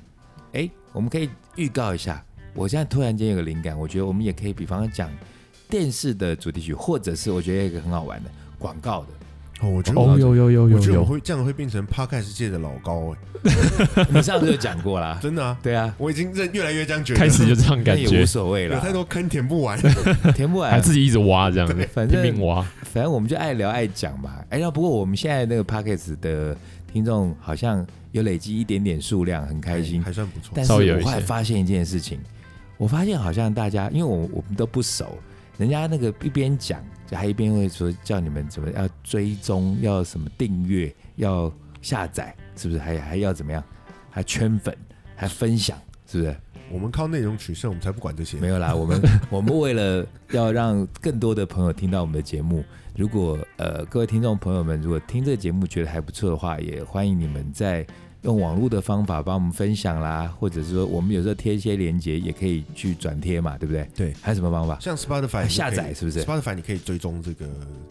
[0.53, 2.25] 哎，我们可以预告一下，
[2.55, 5.11] 我现在突然间有个灵感，我觉得我们也可以，比方讲
[5.69, 9.07] 电视的主题曲，或者是我觉得一个很好玩的广告的，
[9.61, 13.13] 哦，我觉得哦，有有有有我觉得我有，会这样会变成 podcast 界的老高
[13.95, 18.03] 哎， 你上次就讲过啦，真的啊，对啊，我已经认越来越这样觉得，开始就这样那感觉。
[18.03, 19.79] 也无，所谓了有太，多坑填不完，
[20.33, 20.71] 填不完。
[20.71, 22.61] 还，自己一直挖这样子，反正拼命挖。
[22.83, 24.43] 反正我们就爱聊爱讲嘛。
[24.49, 26.57] 哎，那不过我们现在那个 p o c k e t 的
[26.91, 30.03] 听众好像有累积一点点数量，很开心。
[30.03, 30.53] 还算不错。
[30.55, 30.65] 但。
[30.65, 32.19] 是我后来发现一件事情，
[32.77, 35.17] 我发现好像大家因为我我们都不熟，
[35.57, 41.51] 人家那个一边讲，就还一边会说叫你们怎么要追踪，要什么订阅，要
[41.81, 42.79] 下载，是不是？
[42.79, 43.61] 还还要怎么样？
[44.09, 44.73] 还圈粉，
[45.13, 46.33] 还分享，是不是？
[46.71, 48.39] 我们靠内容取胜，我们才不管这些。
[48.39, 52.63] 没有啦，我们我们为了要让更多的朋友听到我们的节目，
[52.95, 57.85] 如果呃各位听众朋友们如果听这个节目觉得还不错的话，也欢迎你们在
[58.23, 63.89] 用网络的方法帮我们分享啦，或者是说我们有时候贴一些链接，也可以去转贴嘛，对不对？
[63.95, 64.77] 对，还有什么方法？
[64.79, 67.47] 像 Spotify 下载是不是？Spotify 你可以追踪这个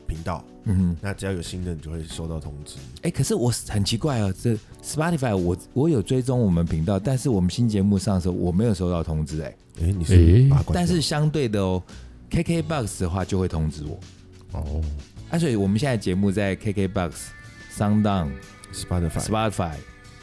[0.06, 2.76] 频道，嗯哼，那只要有新的，你就会收到通知。
[3.02, 11.82] 哎，可是我很奇怪哦，这 Spotify 我我有追踪我们频道，但是我们新节目上的时候我没有收到通知，哎，哎，你是诶把关但是相对的哦
[12.30, 13.98] ，KKBox 的话就会通知我。
[14.52, 14.80] 哦
[15.30, 17.12] 啊，所以我们现在节目在 KKBox、
[17.76, 18.28] SoundOn、
[18.72, 19.74] ，Spotify、Spotify、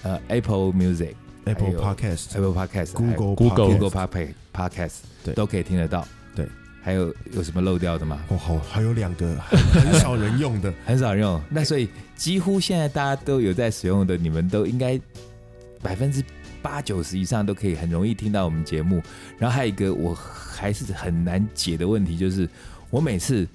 [0.03, 1.13] 呃 Apple Music、
[1.45, 4.07] Apple Podcast、Apple Podcast、Google Google Google
[4.53, 4.93] Podcast
[5.23, 6.07] 对都可以听得到。
[6.35, 6.47] 对，
[6.81, 8.21] 还有有什么漏掉的吗？
[8.29, 9.59] 哦，好，还有两个很
[9.91, 11.41] 很少人用的， 很少人用。
[11.49, 14.99] 那所以几乎现在大家都有在使用的，你们都应该
[15.81, 16.23] 百分之
[16.61, 19.01] 八九十以上都可以很容易听到我们节目。
[19.37, 22.49] 然后还有一个我还是很难解的问题，就是
[22.89, 23.47] 我每次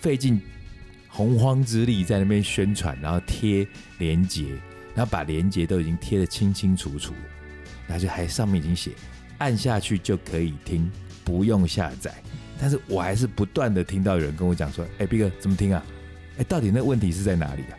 [0.00, 0.40] 费尽
[1.08, 3.66] 洪荒之力在那边宣传，然后贴
[3.98, 4.44] 连接，
[4.94, 7.12] 然后把连接都已经贴得清清楚楚，
[7.86, 8.92] 然后就还上面已经写
[9.38, 10.90] 按下去就可以听，
[11.24, 12.14] 不用下载。
[12.60, 15.84] 但是我还是不断的听到有人跟我讲说：“哎、b i g 哥怎么听啊？
[16.38, 17.74] 哎、到底那问题是在哪里啊？”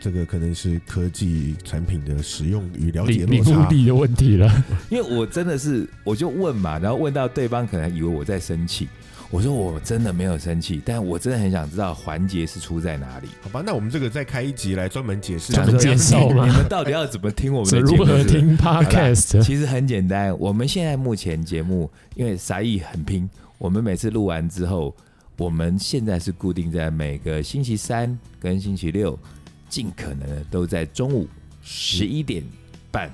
[0.00, 3.68] 这个可能是科技产品的使用与了解落差。
[3.68, 4.50] 的问题了。
[4.88, 8.88] 因为我真的是，我就问嘛，然后问到对方可能以为我在生气，
[9.32, 13.28] 我说我真的没有生气，但我真的很想知道环节是出在哪里。
[13.40, 18.02] 好吧，那我们这个再开一集来专门解释专门怎么样介绍吗你们到底要怎么听我们的节目？
[18.02, 19.40] 如何听 podcast？
[19.40, 24.92] 其实很简单，我们现在目前节目因为沙溢很拼，我们每次录完之后，
[25.36, 29.16] 我们现在是固定在每个星期三跟星期六，
[29.68, 31.28] 尽可能的都在中午
[31.62, 32.42] 十一点
[32.90, 33.08] 半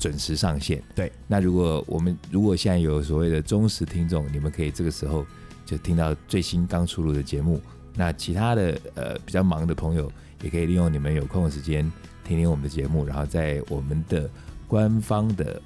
[0.00, 0.82] 准时上线。
[0.96, 5.24] 对，那如果我们如果现在有所谓的忠实听众，你们可以这个时候
[5.64, 7.60] 就听到最新刚出炉的节目。
[7.94, 10.10] 那其他的呃比较忙的朋友，
[10.42, 11.90] 也可以利用你们有空的时间
[12.24, 14.28] 听听我们的节目，然后在我们的
[14.66, 15.60] 官方的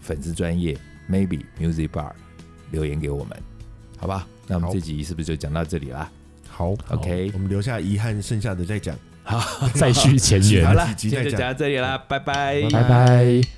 [0.00, 0.76] 粉丝专业
[1.10, 2.12] Maybe Music Bar
[2.70, 3.36] 留言给我们。
[3.98, 4.26] 好吧？
[4.46, 6.10] 那我们好这集是不是就讲到这里啦？
[6.48, 8.96] 好 OK 我们留下遗憾，剩下的再讲。
[9.22, 9.40] 好，
[9.74, 13.55] 再续前缘好，了，今天就讲到这里啦，拜拜拜拜。